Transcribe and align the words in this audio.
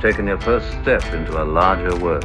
You've 0.00 0.12
taken 0.12 0.28
your 0.28 0.40
first 0.40 0.70
step 0.80 1.02
into 1.12 1.42
a 1.42 1.44
larger 1.44 1.96
world. 1.98 2.24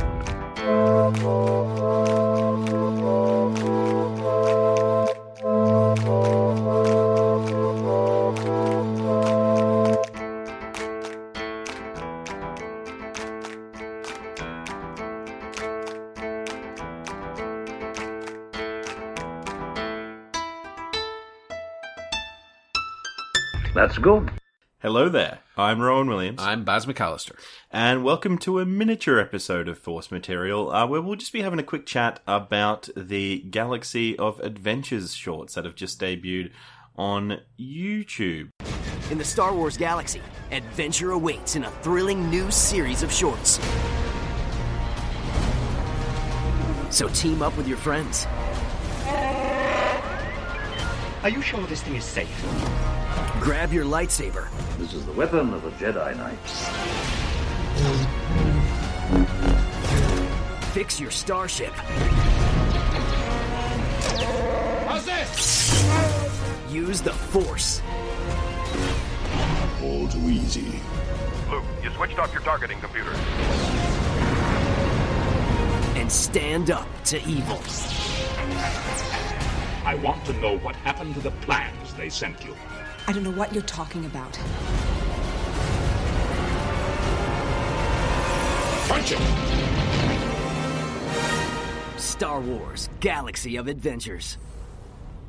Let's 23.74 23.98
go. 23.98 24.24
Hello 24.84 25.10
there. 25.10 25.43
I'm 25.56 25.82
Rowan 25.82 26.08
Williams, 26.08 26.42
I'm 26.42 26.64
Baz 26.64 26.88
McAllister. 26.88 27.34
and 27.70 28.04
welcome 28.04 28.40
to 28.40 28.60
a 28.60 28.66
miniature 28.66 29.20
episode 29.20 29.68
of 29.68 29.78
Force 29.78 30.10
Material, 30.10 30.72
uh, 30.72 30.88
where 30.88 31.00
we'll 31.00 31.16
just 31.16 31.32
be 31.32 31.44
having 31.44 31.60
a 31.60 31.64
quick 31.64 31.86
chat 31.86 32.22
about 32.26 32.90
the 32.98 33.42
Galaxy 33.42 34.18
of 34.18 34.40
Adventures 34.40 35.14
shorts 35.14 35.54
that 35.54 35.66
have 35.66 35.76
just 35.76 36.02
debuted 36.02 36.50
on 36.98 37.40
YouTube. 37.60 38.50
In 39.12 39.20
the 39.20 39.24
Star 39.24 39.54
Wars 39.54 39.78
galaxy, 39.78 40.24
adventure 40.52 41.12
awaits 41.12 41.56
in 41.56 41.66
a 41.66 41.70
thrilling 41.84 42.32
new 42.32 42.50
series 42.50 43.04
of 43.04 43.14
shorts. 43.14 43.60
So 46.90 47.08
team 47.10 47.44
up 47.44 47.56
with 47.58 47.68
your 47.68 47.78
friends. 47.78 48.26
Are 51.22 51.30
you 51.30 51.44
sure 51.44 51.62
this 51.68 51.84
thing 51.84 51.94
is 51.94 52.04
safe? 52.04 52.44
Grab 53.40 53.72
your 53.72 53.86
lightsaber 53.86 54.48
This 54.78 54.94
is 54.94 55.06
the 55.06 55.12
weapon 55.14 55.54
of 55.54 55.66
a 55.66 55.72
Jedi 55.72 56.18
Knight. 56.18 56.40
fix 60.74 61.00
your 61.00 61.12
starship. 61.12 61.72
How's 64.88 65.06
this? 65.06 65.86
Use 66.72 67.00
the 67.00 67.14
Force. 67.14 67.82
All 69.84 70.08
too 70.08 70.30
easy. 70.30 70.82
Luke, 71.52 71.64
you 71.84 71.92
switched 71.92 72.18
off 72.18 72.34
your 72.34 72.42
targeting 72.42 72.80
computer. 72.80 73.14
and 75.96 76.12
stand 76.12 76.72
up 76.72 76.88
to 77.06 77.18
evil. 77.30 77.62
I 79.86 79.96
want 80.04 80.26
to 80.26 80.34
know 80.42 80.58
what 80.58 80.76
happened 80.78 81.14
to 81.14 81.22
the 81.22 81.32
plans 81.32 81.94
they 81.94 82.10
sent 82.10 82.44
you. 82.44 82.56
I 83.06 83.12
don't 83.12 83.24
know 83.24 83.32
what 83.32 83.54
you're 83.54 83.64
talking 83.64 84.06
about. 84.06 84.34
Punch 88.88 89.12
it! 89.12 89.20
Star 92.00 92.40
Wars 92.40 92.90
Galaxy 93.02 93.58
of 93.58 93.68
Adventures. 93.68 94.38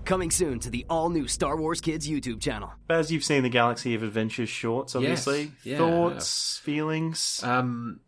Coming 0.05 0.31
soon 0.31 0.61
to 0.61 0.71
the 0.71 0.87
all 0.89 1.09
new 1.09 1.27
Star 1.27 1.57
Wars 1.57 1.81
Kids 1.81 2.07
YouTube 2.09 2.41
channel. 2.41 2.71
As 2.91 3.11
you've 3.11 3.25
seen 3.25 3.43
the 3.43 3.49
Galaxy 3.49 3.95
of 3.95 4.03
Adventures 4.03 4.51
shorts, 4.51 4.95
obviously. 4.95 5.51
yeah, 5.65 5.79
Thoughts, 5.79 6.59
feelings? 6.59 7.41
Um, 7.43 8.01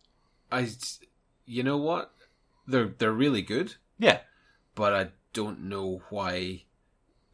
I, 0.52 0.68
you 1.46 1.62
know 1.62 1.78
what? 1.78 2.12
They're 2.68 2.94
they're 2.98 3.12
really 3.12 3.42
good, 3.42 3.74
yeah. 3.98 4.18
but 4.74 4.92
I 4.92 5.08
don't 5.32 5.64
know 5.64 6.02
why 6.10 6.65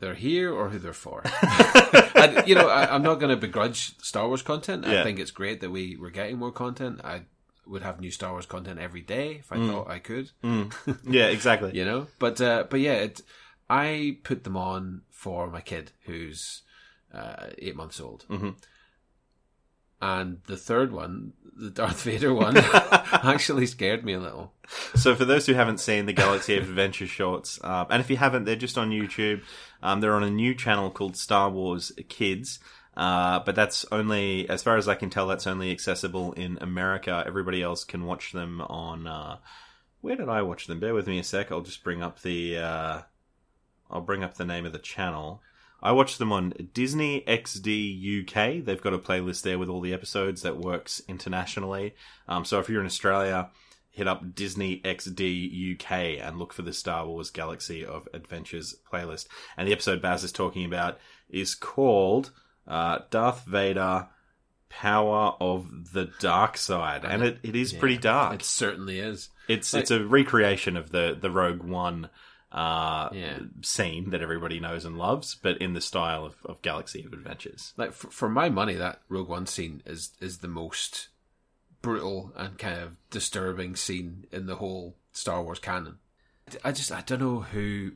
they're 0.02 0.14
here 0.28 0.52
or 0.52 0.68
who 0.68 0.78
they're 0.78 0.92
for. 1.06 1.22
I, 2.24 2.42
you 2.46 2.54
know, 2.54 2.68
I, 2.68 2.92
I'm 2.94 3.02
not 3.02 3.20
going 3.20 3.30
to 3.30 3.36
begrudge 3.36 3.96
Star 4.02 4.26
Wars 4.28 4.42
content. 4.42 4.84
Yeah. 4.86 5.00
I 5.00 5.04
think 5.04 5.18
it's 5.20 5.30
great 5.30 5.60
that 5.60 5.70
we 5.70 5.96
we're 6.00 6.10
getting 6.10 6.38
more 6.38 6.52
content. 6.52 7.00
I 7.04 7.22
would 7.66 7.82
have 7.82 8.00
new 8.00 8.10
Star 8.10 8.32
Wars 8.32 8.46
content 8.46 8.80
every 8.80 9.00
day 9.02 9.36
if 9.38 9.52
I 9.52 9.56
Mm. 9.56 9.68
thought 9.70 9.88
I 9.88 9.98
could. 10.00 10.30
Yeah, 11.18 11.26
exactly. 11.36 11.70
you 11.78 11.84
know 11.84 12.06
but 12.18 12.40
uh 12.40 12.64
but 12.68 12.80
yeah 12.80 12.94
it, 13.06 13.22
i 13.70 14.18
put 14.24 14.42
them 14.44 14.56
on 14.56 15.02
for 15.10 15.46
my 15.56 15.60
kid 15.60 15.92
who's 16.06 16.62
uh 17.14 17.46
eight 17.58 17.76
months 17.76 18.00
old 18.00 18.24
Mm-hmm. 18.28 18.50
And 20.02 20.38
the 20.46 20.56
third 20.56 20.92
one 20.92 21.32
the 21.56 21.70
darth 21.70 22.02
vader 22.04 22.34
one 22.34 22.56
actually 23.12 23.66
scared 23.66 24.04
me 24.04 24.12
a 24.12 24.20
little 24.20 24.52
So, 24.94 25.14
for 25.14 25.24
those 25.24 25.46
who 25.46 25.54
haven't 25.54 25.80
seen 25.80 26.06
the 26.06 26.12
Galaxy 26.12 26.56
of 26.56 26.64
Adventure 26.64 27.06
shorts, 27.06 27.58
um, 27.62 27.86
and 27.90 28.00
if 28.00 28.08
you 28.08 28.16
haven't, 28.16 28.44
they're 28.44 28.56
just 28.56 28.78
on 28.78 28.90
YouTube. 28.90 29.42
Um, 29.82 30.00
they're 30.00 30.14
on 30.14 30.22
a 30.22 30.30
new 30.30 30.54
channel 30.54 30.90
called 30.90 31.16
Star 31.16 31.50
Wars 31.50 31.92
Kids. 32.08 32.58
Uh, 32.96 33.40
but 33.40 33.54
that's 33.54 33.84
only, 33.90 34.48
as 34.48 34.62
far 34.62 34.76
as 34.76 34.88
I 34.88 34.94
can 34.94 35.10
tell, 35.10 35.26
that's 35.26 35.46
only 35.46 35.70
accessible 35.70 36.32
in 36.32 36.58
America. 36.60 37.22
Everybody 37.26 37.62
else 37.62 37.84
can 37.84 38.04
watch 38.04 38.32
them 38.32 38.60
on. 38.62 39.06
Uh, 39.06 39.38
where 40.00 40.16
did 40.16 40.28
I 40.28 40.42
watch 40.42 40.66
them? 40.66 40.80
Bear 40.80 40.94
with 40.94 41.06
me 41.06 41.18
a 41.18 41.24
sec. 41.24 41.50
I'll 41.50 41.62
just 41.62 41.84
bring 41.84 42.02
up 42.02 42.20
the. 42.22 42.58
Uh, 42.58 43.02
I'll 43.90 44.00
bring 44.00 44.24
up 44.24 44.34
the 44.34 44.44
name 44.44 44.66
of 44.66 44.72
the 44.72 44.78
channel. 44.78 45.42
I 45.82 45.92
watched 45.92 46.18
them 46.18 46.32
on 46.32 46.52
Disney 46.72 47.22
XD 47.26 48.22
UK. 48.22 48.64
They've 48.64 48.80
got 48.80 48.94
a 48.94 48.98
playlist 48.98 49.42
there 49.42 49.58
with 49.58 49.68
all 49.68 49.80
the 49.80 49.92
episodes 49.92 50.42
that 50.42 50.56
works 50.58 51.02
internationally. 51.08 51.94
Um, 52.28 52.44
so 52.44 52.60
if 52.60 52.68
you're 52.68 52.80
in 52.80 52.86
Australia, 52.86 53.50
hit 53.90 54.06
up 54.08 54.34
Disney 54.34 54.80
XD 54.84 55.74
UK 55.74 55.92
and 56.26 56.38
look 56.38 56.52
for 56.52 56.62
the 56.62 56.72
Star 56.72 57.06
Wars 57.06 57.30
Galaxy 57.30 57.84
of 57.84 58.08
Adventures 58.14 58.76
playlist. 58.90 59.26
And 59.56 59.66
the 59.68 59.72
episode 59.72 60.00
Baz 60.00 60.22
is 60.24 60.32
talking 60.32 60.64
about 60.64 60.98
is 61.28 61.54
called 61.54 62.30
uh, 62.68 63.00
Darth 63.10 63.44
Vader 63.44 64.08
Power 64.68 65.34
of 65.40 65.92
the 65.92 66.10
Dark 66.20 66.56
Side. 66.56 67.04
And 67.04 67.22
it, 67.22 67.38
it 67.42 67.56
is 67.56 67.72
pretty 67.72 67.98
dark. 67.98 68.34
it 68.34 68.42
certainly 68.44 68.98
is 69.00 69.28
It's 69.48 69.74
Like- 69.74 69.82
it's 69.82 69.90
a 69.90 70.04
recreation 70.04 70.76
of 70.76 70.90
the 70.90 71.16
the 71.20 71.30
Rogue 71.30 71.62
One 71.62 72.08
uh, 72.52 73.08
Yeah. 73.12 73.38
scene 73.62 74.10
that 74.10 74.20
everybody 74.22 74.60
knows 74.60 74.84
and 74.84 74.96
loves, 74.98 75.34
but 75.34 75.56
in 75.58 75.72
the 75.72 75.80
style 75.80 76.24
of, 76.24 76.36
of 76.44 76.60
Galaxy 76.62 77.02
of 77.04 77.12
Adventures. 77.12 77.72
like 77.76 77.92
for, 77.92 78.10
for 78.10 78.28
my 78.28 78.48
money 78.50 78.74
that 78.74 79.00
rogue 79.08 79.28
one 79.28 79.46
scene 79.46 79.82
is 79.86 80.10
is 80.20 80.38
the 80.38 80.48
most 80.48 81.08
brutal 81.80 82.32
and 82.36 82.58
kind 82.58 82.80
of 82.80 82.96
disturbing 83.10 83.74
scene 83.74 84.26
in 84.30 84.46
the 84.46 84.56
whole 84.56 84.94
star 85.12 85.42
wars 85.42 85.58
canon 85.58 85.96
i 86.64 86.70
just 86.70 86.92
i 86.92 87.00
don't 87.00 87.20
know 87.20 87.40
who 87.40 87.90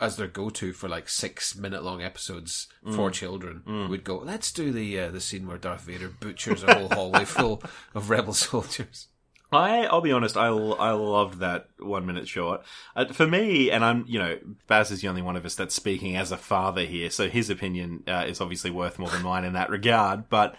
as 0.00 0.16
their 0.16 0.28
go-to 0.28 0.72
for 0.72 0.88
like 0.88 1.08
six 1.08 1.56
minute 1.56 1.82
long 1.82 2.00
episodes 2.02 2.68
for 2.94 3.10
children 3.10 3.62
would 3.88 4.04
go 4.04 4.18
let's 4.18 4.52
do 4.52 4.70
the 4.72 4.98
uh, 5.00 5.10
the 5.10 5.20
scene 5.20 5.46
where 5.48 5.58
darth 5.58 5.82
vader 5.82 6.08
butchers 6.08 6.62
a 6.62 6.74
whole 6.74 6.88
hallway 6.88 7.24
full 7.36 7.60
of 7.94 8.08
rebel 8.10 8.32
soldiers 8.34 9.08
I, 9.52 9.84
I'll 9.84 10.00
be 10.00 10.12
honest, 10.12 10.36
I, 10.36 10.46
I 10.46 10.92
loved 10.92 11.40
that 11.40 11.68
one 11.78 12.06
minute 12.06 12.26
short. 12.26 12.62
Uh, 12.96 13.06
for 13.12 13.26
me, 13.26 13.70
and 13.70 13.84
I'm, 13.84 14.04
you 14.08 14.18
know, 14.18 14.38
Baz 14.66 14.90
is 14.90 15.02
the 15.02 15.08
only 15.08 15.22
one 15.22 15.36
of 15.36 15.44
us 15.44 15.54
that's 15.54 15.74
speaking 15.74 16.16
as 16.16 16.32
a 16.32 16.38
father 16.38 16.84
here, 16.84 17.10
so 17.10 17.28
his 17.28 17.50
opinion 17.50 18.02
uh, 18.08 18.24
is 18.26 18.40
obviously 18.40 18.70
worth 18.70 18.98
more 18.98 19.10
than 19.10 19.22
mine 19.22 19.44
in 19.44 19.52
that 19.52 19.68
regard. 19.68 20.30
But, 20.30 20.56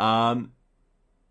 um, 0.00 0.52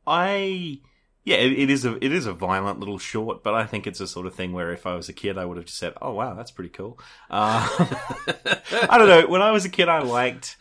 I, 0.07 0.79
yeah, 1.23 1.37
it, 1.37 1.51
it 1.51 1.69
is 1.69 1.85
a 1.85 2.03
it 2.03 2.11
is 2.11 2.25
a 2.25 2.33
violent 2.33 2.79
little 2.79 2.97
short, 2.97 3.43
but 3.43 3.53
I 3.53 3.65
think 3.65 3.85
it's 3.85 3.99
a 3.99 4.07
sort 4.07 4.25
of 4.25 4.33
thing 4.33 4.53
where 4.53 4.71
if 4.71 4.87
I 4.87 4.95
was 4.95 5.07
a 5.09 5.13
kid, 5.13 5.37
I 5.37 5.45
would 5.45 5.57
have 5.57 5.65
just 5.65 5.77
said, 5.77 5.93
"Oh 6.01 6.13
wow, 6.13 6.33
that's 6.33 6.51
pretty 6.51 6.71
cool." 6.71 6.97
Uh, 7.29 7.67
I 8.89 8.97
don't 8.97 9.07
know. 9.07 9.27
When 9.27 9.41
I 9.41 9.51
was 9.51 9.65
a 9.65 9.69
kid, 9.69 9.87
I 9.87 9.99
liked. 9.99 10.57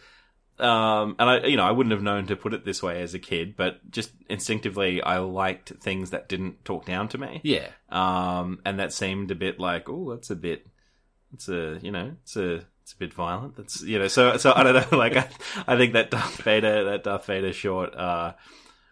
Um, 0.61 1.17
and 1.19 1.31
I, 1.31 1.47
you 1.47 1.57
know, 1.57 1.65
I 1.65 1.71
wouldn't 1.71 1.93
have 1.93 2.03
known 2.03 2.27
to 2.27 2.37
put 2.37 2.55
it 2.55 2.65
this 2.65 2.83
way 2.83 3.03
as 3.03 3.15
a 3.15 3.19
kid, 3.19 3.57
but 3.57 3.91
just 3.91 4.13
instinctively, 4.29 5.03
I 5.03 5.19
liked 5.19 5.71
things 5.81 6.11
that 6.11 6.29
didn't 6.29 6.65
talk 6.65 6.85
down 6.85 7.09
to 7.09 7.19
me. 7.19 7.41
yeah 7.43 7.69
Um, 7.89 8.61
and 8.65 8.79
that 8.79 8.93
seemed 8.93 9.31
a 9.31 9.35
bit 9.35 9.59
like, 9.59 9.89
oh, 9.89 10.11
that's 10.15 10.31
a 10.31 10.37
bit, 10.37 10.67
it's 11.33 11.49
a, 11.49 11.79
you 11.83 11.91
know, 11.91 12.15
it's 12.23 12.37
a, 12.37 12.63
it's 12.83 12.93
a 12.93 12.97
bit 12.97 13.15
violent. 13.15 13.57
That's, 13.57 13.83
you 13.83 13.99
know, 13.99 14.09
so, 14.09 14.37
so 14.37 14.53
I 14.55 14.63
don't 14.63 14.75
know. 14.75 14.87
Like, 14.99 15.17
I, 15.17 15.29
I 15.67 15.77
think 15.77 15.95
that 15.95 16.11
Darth 16.11 16.43
Vader, 16.43 16.85
that 16.85 17.05
Darth 17.05 17.27
Vader 17.27 17.53
short, 17.53 17.95
uh, 17.95 18.33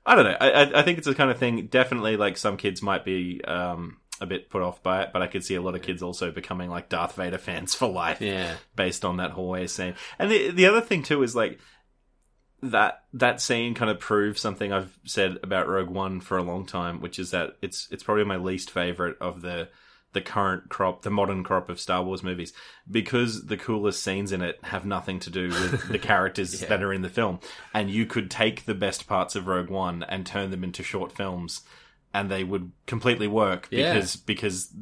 I 0.07 0.15
don't 0.15 0.25
know. 0.25 0.37
I, 0.41 0.51
I, 0.51 0.81
I 0.81 0.83
think 0.83 0.99
it's 0.99 1.07
the 1.07 1.15
kind 1.15 1.31
of 1.31 1.39
thing. 1.39 1.67
Definitely, 1.67 2.17
like 2.17 2.39
some 2.39 2.57
kids 2.57 2.81
might 2.83 3.05
be, 3.05 3.45
um, 3.45 3.99
a 4.21 4.27
bit 4.27 4.51
put 4.51 4.63
off 4.63 4.83
by 4.83 5.03
it, 5.03 5.11
but 5.13 5.23
I 5.23 5.27
could 5.27 5.45
see 5.45 5.55
a 5.55 5.63
lot 5.63 5.75
of 5.75 5.83
kids 5.83 6.03
also 6.03 6.31
becoming 6.31 6.71
like 6.71 6.89
Darth 6.89 7.15
Vader 7.15 7.39
fans 7.39 7.75
for 7.75 7.89
life 7.89 8.21
yeah 8.21 8.55
based 8.77 9.05
on 9.05 9.19
that 9.19 9.33
hallway 9.33 9.67
scene. 9.67 9.95
And 10.19 10.31
the 10.31 10.51
the 10.51 10.67
other 10.67 10.81
thing 10.81 11.03
too 11.03 11.23
is 11.23 11.35
like 11.37 11.59
that 12.63 13.05
that 13.13 13.41
scene 13.41 13.75
kind 13.75 13.91
of 13.91 14.01
proves 14.01 14.41
something 14.41 14.73
I've 14.73 14.99
said 15.05 15.39
about 15.43 15.69
Rogue 15.69 15.91
One 15.91 16.21
for 16.21 16.39
a 16.39 16.43
long 16.43 16.67
time, 16.67 17.01
which 17.01 17.19
is 17.19 17.31
that 17.31 17.57
it's 17.63 17.89
it's 17.91 18.03
probably 18.03 18.25
my 18.25 18.37
least 18.37 18.71
favorite 18.71 19.17
of 19.21 19.43
the 19.43 19.69
the 20.15 20.21
current 20.21 20.69
crop, 20.71 21.03
the 21.03 21.11
modern 21.11 21.45
crop 21.45 21.69
of 21.69 21.79
Star 21.79 22.03
Wars 22.03 22.23
movies, 22.23 22.53
because 22.91 23.47
the 23.47 23.59
coolest 23.59 24.03
scenes 24.03 24.33
in 24.33 24.41
it 24.41 24.59
have 24.65 24.87
nothing 24.87 25.21
to 25.21 25.31
do 25.31 25.49
with 25.49 25.89
the 25.93 25.99
characters 25.99 26.61
that 26.61 26.83
are 26.83 26.93
in 26.93 27.03
the 27.03 27.11
film. 27.11 27.39
And 27.75 27.91
you 27.91 28.07
could 28.07 28.31
take 28.31 28.65
the 28.65 28.75
best 28.75 29.07
parts 29.07 29.37
of 29.37 29.47
Rogue 29.47 29.69
One 29.69 30.03
and 30.03 30.27
turn 30.27 30.51
them 30.51 30.65
into 30.65 30.83
short 30.83 31.13
films, 31.13 31.61
and 32.15 32.31
they 32.31 32.45
would 32.45 32.73
completely 32.87 33.27
work 33.29 33.69
Yeah. 33.71 33.95
because 33.95 34.17
because 34.17 34.73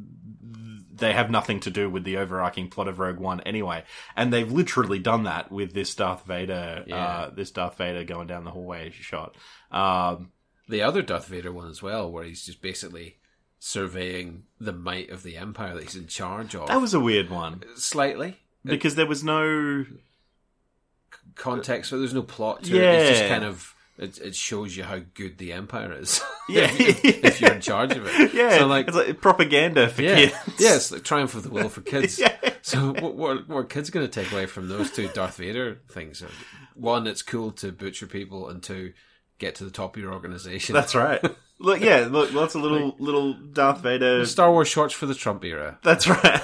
they 0.93 1.13
have 1.13 1.29
nothing 1.29 1.59
to 1.59 1.69
do 1.69 1.87
with 1.89 2.03
the 2.05 2.17
overarching 2.17 2.69
plot 2.69 2.87
of 2.87 2.97
Rogue 2.97 3.19
One 3.19 3.39
anyway. 3.41 3.83
And 4.15 4.33
they've 4.33 4.51
literally 4.51 4.97
done 4.97 5.25
that 5.25 5.51
with 5.51 5.73
this 5.73 5.93
Darth 5.93 6.25
Vader, 6.25 6.83
Yeah. 6.87 6.95
uh, 7.05 7.29
this 7.29 7.51
Darth 7.51 7.77
Vader 7.77 8.03
going 8.03 8.25
down 8.27 8.45
the 8.45 8.49
hallway 8.51 8.89
shot. 8.89 9.35
Um, 9.69 10.31
the 10.67 10.81
other 10.81 11.03
Darth 11.03 11.27
Vader 11.27 11.51
one 11.51 11.69
as 11.69 11.83
well, 11.83 12.11
where 12.11 12.23
he's 12.23 12.45
just 12.45 12.61
basically 12.63 13.17
surveying 13.59 14.43
the 14.59 14.73
might 14.73 15.09
of 15.11 15.21
the 15.23 15.37
Empire 15.37 15.75
that 15.75 15.83
he's 15.83 15.95
in 15.95 16.07
charge 16.07 16.55
of. 16.55 16.67
That 16.67 16.81
was 16.81 16.93
a 16.95 16.99
weird 16.99 17.29
one 17.29 17.63
slightly 17.75 18.37
because 18.65 18.95
there 18.95 19.05
was 19.05 19.23
no 19.23 19.85
context, 21.35 21.89
so 21.89 21.99
there's 21.99 22.13
no 22.13 22.23
plot 22.23 22.63
to 22.63 22.75
it. 22.75 22.83
It's 22.83 23.19
just 23.19 23.29
kind 23.29 23.43
of 23.43 23.73
it, 23.97 24.17
it 24.19 24.35
shows 24.35 24.75
you 24.75 24.83
how 24.83 24.99
good 25.13 25.37
the 25.37 25.53
Empire 25.53 25.93
is. 25.93 26.21
Yeah. 26.49 26.71
if, 26.71 27.03
if 27.03 27.41
you're 27.41 27.53
in 27.53 27.61
charge 27.61 27.95
of 27.95 28.05
it. 28.07 28.33
yeah, 28.33 28.57
so 28.57 28.67
like 28.67 28.87
it's 28.87 28.95
like 28.95 29.21
propaganda 29.21 29.89
for 29.89 30.01
yeah, 30.01 30.15
kids. 30.15 30.35
yeah, 30.59 30.75
it's 30.75 30.91
like 30.91 31.03
triumph 31.03 31.35
of 31.35 31.43
the 31.43 31.49
will 31.49 31.69
for 31.69 31.81
kids. 31.81 32.19
Yeah. 32.27 32.35
So 32.61 32.93
what, 32.93 33.15
what, 33.15 33.47
what 33.47 33.57
are 33.57 33.63
kids 33.63 33.89
going 33.89 34.05
to 34.05 34.11
take 34.11 34.31
away 34.33 34.45
from 34.45 34.67
those 34.67 34.91
two 34.91 35.07
Darth 35.09 35.37
Vader 35.37 35.79
things? 35.89 36.21
One, 36.75 37.07
it's 37.07 37.21
cool 37.21 37.51
to 37.53 37.71
butcher 37.71 38.07
people, 38.07 38.49
and 38.49 38.61
two, 38.61 38.91
get 39.39 39.55
to 39.55 39.63
the 39.63 39.71
top 39.71 39.95
of 39.95 40.01
your 40.01 40.13
organization. 40.13 40.73
That's 40.73 40.93
right. 40.95 41.23
Look, 41.59 41.79
yeah, 41.81 42.07
look, 42.09 42.33
lots 42.33 42.53
of 42.53 42.61
little 42.61 42.95
little 42.99 43.33
Darth 43.33 43.79
Vader. 43.79 44.23
Star 44.27 44.51
Wars 44.51 44.67
shorts 44.67 44.93
for 44.93 45.07
the 45.07 45.15
Trump 45.15 45.43
era. 45.43 45.79
That's 45.81 46.07
right. 46.07 46.41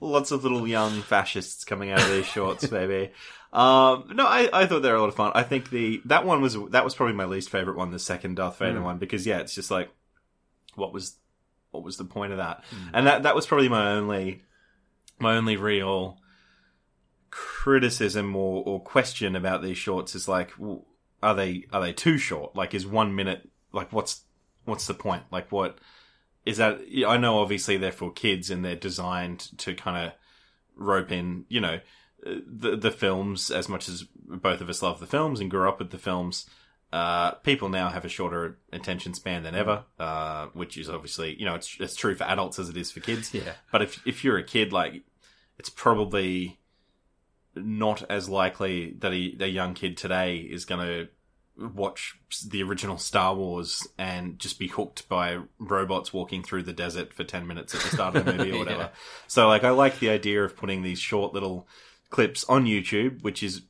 lots 0.00 0.32
of 0.32 0.42
little 0.42 0.66
young 0.66 1.02
fascists 1.02 1.64
coming 1.64 1.92
out 1.92 2.00
of 2.00 2.10
these 2.10 2.26
shorts, 2.26 2.66
baby. 2.66 3.12
Um, 3.56 4.10
no, 4.14 4.26
I, 4.26 4.50
I 4.52 4.66
thought 4.66 4.82
they 4.82 4.90
were 4.90 4.96
a 4.96 5.00
lot 5.00 5.08
of 5.08 5.14
fun. 5.14 5.32
I 5.34 5.42
think 5.42 5.70
the 5.70 6.02
that 6.04 6.26
one 6.26 6.42
was 6.42 6.58
that 6.70 6.84
was 6.84 6.94
probably 6.94 7.14
my 7.14 7.24
least 7.24 7.48
favorite 7.48 7.78
one, 7.78 7.90
the 7.90 7.98
second 7.98 8.36
Darth 8.36 8.58
Vader 8.58 8.82
one, 8.82 8.98
because 8.98 9.26
yeah, 9.26 9.38
it's 9.38 9.54
just 9.54 9.70
like 9.70 9.88
what 10.74 10.92
was 10.92 11.16
what 11.70 11.82
was 11.82 11.96
the 11.96 12.04
point 12.04 12.32
of 12.32 12.38
that? 12.38 12.62
And 12.92 13.06
that 13.06 13.22
that 13.22 13.34
was 13.34 13.46
probably 13.46 13.70
my 13.70 13.92
only 13.92 14.42
my 15.18 15.36
only 15.36 15.56
real 15.56 16.18
criticism 17.30 18.36
or, 18.36 18.62
or 18.66 18.78
question 18.78 19.34
about 19.34 19.62
these 19.62 19.78
shorts 19.78 20.14
is 20.14 20.28
like, 20.28 20.52
are 21.22 21.34
they 21.34 21.64
are 21.72 21.80
they 21.80 21.94
too 21.94 22.18
short? 22.18 22.54
Like, 22.54 22.74
is 22.74 22.86
one 22.86 23.14
minute 23.14 23.48
like 23.72 23.90
what's 23.90 24.24
what's 24.66 24.86
the 24.86 24.92
point? 24.92 25.22
Like, 25.32 25.50
what 25.50 25.78
is 26.44 26.58
that? 26.58 26.80
I 27.08 27.16
know 27.16 27.38
obviously 27.38 27.78
they're 27.78 27.90
for 27.90 28.12
kids 28.12 28.50
and 28.50 28.62
they're 28.62 28.76
designed 28.76 29.48
to 29.58 29.74
kind 29.74 30.08
of 30.08 30.12
rope 30.76 31.10
in, 31.10 31.46
you 31.48 31.60
know, 31.60 31.80
the 32.22 32.76
the 32.76 32.90
films 32.90 33.50
as 33.50 33.68
much 33.68 33.88
as 33.88 34.04
both 34.14 34.60
of 34.60 34.68
us 34.68 34.82
love 34.82 35.00
the 35.00 35.06
films 35.06 35.40
and 35.40 35.50
grew 35.50 35.68
up 35.68 35.78
with 35.78 35.90
the 35.90 35.98
films. 35.98 36.48
Uh, 36.92 37.32
people 37.32 37.68
now 37.68 37.88
have 37.88 38.04
a 38.04 38.08
shorter 38.08 38.58
attention 38.72 39.12
span 39.12 39.42
than 39.42 39.54
ever, 39.54 39.84
uh, 39.98 40.46
which 40.54 40.78
is 40.78 40.88
obviously, 40.88 41.36
you 41.38 41.44
know, 41.44 41.54
it's 41.54 41.76
it's 41.80 41.96
true 41.96 42.14
for 42.14 42.24
adults 42.24 42.58
as 42.58 42.68
it 42.68 42.76
is 42.76 42.90
for 42.90 43.00
kids. 43.00 43.34
Yeah. 43.34 43.52
But 43.72 43.82
if 43.82 44.06
if 44.06 44.24
you're 44.24 44.38
a 44.38 44.44
kid, 44.44 44.72
like, 44.72 45.02
it's 45.58 45.68
probably 45.68 46.58
not 47.54 48.08
as 48.10 48.28
likely 48.28 48.94
that 48.98 49.12
a, 49.12 49.36
a 49.40 49.48
young 49.48 49.74
kid 49.74 49.96
today 49.96 50.38
is 50.38 50.64
going 50.64 50.86
to 50.86 51.08
watch 51.58 52.18
the 52.46 52.62
original 52.62 52.98
Star 52.98 53.34
Wars 53.34 53.86
and 53.98 54.38
just 54.38 54.58
be 54.58 54.68
hooked 54.68 55.08
by 55.08 55.38
robots 55.58 56.12
walking 56.12 56.42
through 56.42 56.62
the 56.62 56.72
desert 56.72 57.14
for 57.14 57.24
10 57.24 57.46
minutes 57.46 57.74
at 57.74 57.80
the 57.80 57.88
start 57.88 58.14
of 58.14 58.24
the 58.26 58.32
movie 58.32 58.52
or 58.52 58.58
whatever. 58.60 58.82
Yeah. 58.82 58.88
So, 59.26 59.48
like, 59.48 59.64
I 59.64 59.70
like 59.70 59.98
the 59.98 60.10
idea 60.10 60.44
of 60.44 60.56
putting 60.56 60.82
these 60.82 60.98
short 60.98 61.32
little 61.32 61.66
clips 62.16 62.44
on 62.54 62.64
YouTube, 62.64 63.22
which 63.22 63.42
is 63.42 63.62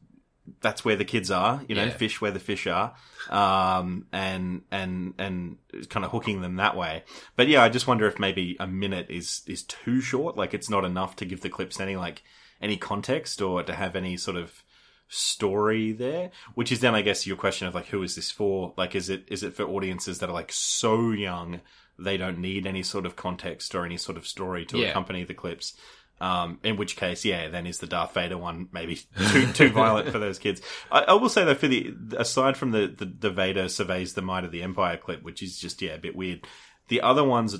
that's 0.60 0.84
where 0.84 0.94
the 0.96 1.04
kids 1.04 1.28
are, 1.30 1.54
you 1.68 1.74
know, 1.74 1.84
Yeah. 1.86 1.96
fish 2.04 2.20
where 2.20 2.30
the 2.30 2.38
fish 2.50 2.66
are, 2.68 2.94
um, 3.28 4.06
and 4.12 4.62
and 4.70 5.14
and 5.18 5.56
kind 5.90 6.04
of 6.06 6.12
hooking 6.12 6.40
them 6.40 6.56
that 6.56 6.76
way. 6.76 7.02
But 7.34 7.48
yeah, 7.48 7.62
I 7.64 7.68
just 7.68 7.88
wonder 7.88 8.06
if 8.06 8.18
maybe 8.20 8.56
a 8.60 8.66
minute 8.66 9.06
is 9.10 9.42
is 9.46 9.64
too 9.64 10.00
short, 10.00 10.36
like 10.36 10.54
it's 10.54 10.70
not 10.70 10.84
enough 10.84 11.16
to 11.16 11.24
give 11.24 11.40
the 11.40 11.48
clips 11.56 11.80
any 11.80 11.96
like 11.96 12.22
any 12.60 12.76
context 12.76 13.42
or 13.42 13.62
to 13.64 13.74
have 13.74 13.96
any 13.96 14.16
sort 14.16 14.36
of 14.36 14.62
story 15.08 15.92
there. 15.92 16.30
Which 16.54 16.70
is 16.72 16.80
then, 16.80 16.94
I 16.94 17.02
guess, 17.02 17.26
your 17.26 17.36
question 17.36 17.66
of 17.68 17.74
like, 17.74 17.86
who 17.88 18.02
is 18.02 18.14
this 18.14 18.30
for? 18.30 18.72
Like, 18.76 18.94
is 18.94 19.08
it 19.08 19.24
is 19.28 19.42
it 19.42 19.54
for 19.54 19.64
audiences 19.64 20.18
that 20.20 20.30
are 20.30 20.38
like 20.42 20.52
so 20.52 21.10
young 21.10 21.60
they 21.98 22.16
don't 22.18 22.38
need 22.38 22.66
any 22.66 22.82
sort 22.82 23.06
of 23.06 23.16
context 23.16 23.74
or 23.74 23.84
any 23.86 23.96
sort 23.96 24.18
of 24.18 24.26
story 24.26 24.64
to 24.66 24.78
Yeah. 24.78 24.88
accompany 24.90 25.24
the 25.24 25.34
clips? 25.34 25.74
Um, 26.18 26.60
in 26.62 26.76
which 26.78 26.96
case, 26.96 27.26
yeah, 27.26 27.48
then 27.48 27.66
is 27.66 27.76
the 27.78 27.86
Darth 27.86 28.14
Vader 28.14 28.38
one 28.38 28.68
maybe 28.72 28.98
too 29.32 29.52
too 29.52 29.68
violent 29.68 30.08
for 30.10 30.18
those 30.18 30.38
kids? 30.38 30.62
I, 30.90 31.02
I 31.02 31.12
will 31.12 31.28
say 31.28 31.44
though, 31.44 31.54
for 31.54 31.68
the 31.68 31.94
aside 32.16 32.56
from 32.56 32.70
the, 32.70 32.86
the 32.86 33.04
the 33.04 33.30
Vader 33.30 33.68
surveys 33.68 34.14
the 34.14 34.22
might 34.22 34.44
of 34.44 34.50
the 34.50 34.62
Empire 34.62 34.96
clip, 34.96 35.22
which 35.22 35.42
is 35.42 35.58
just 35.58 35.82
yeah 35.82 35.92
a 35.92 35.98
bit 35.98 36.16
weird, 36.16 36.46
the 36.88 37.02
other 37.02 37.22
ones 37.22 37.58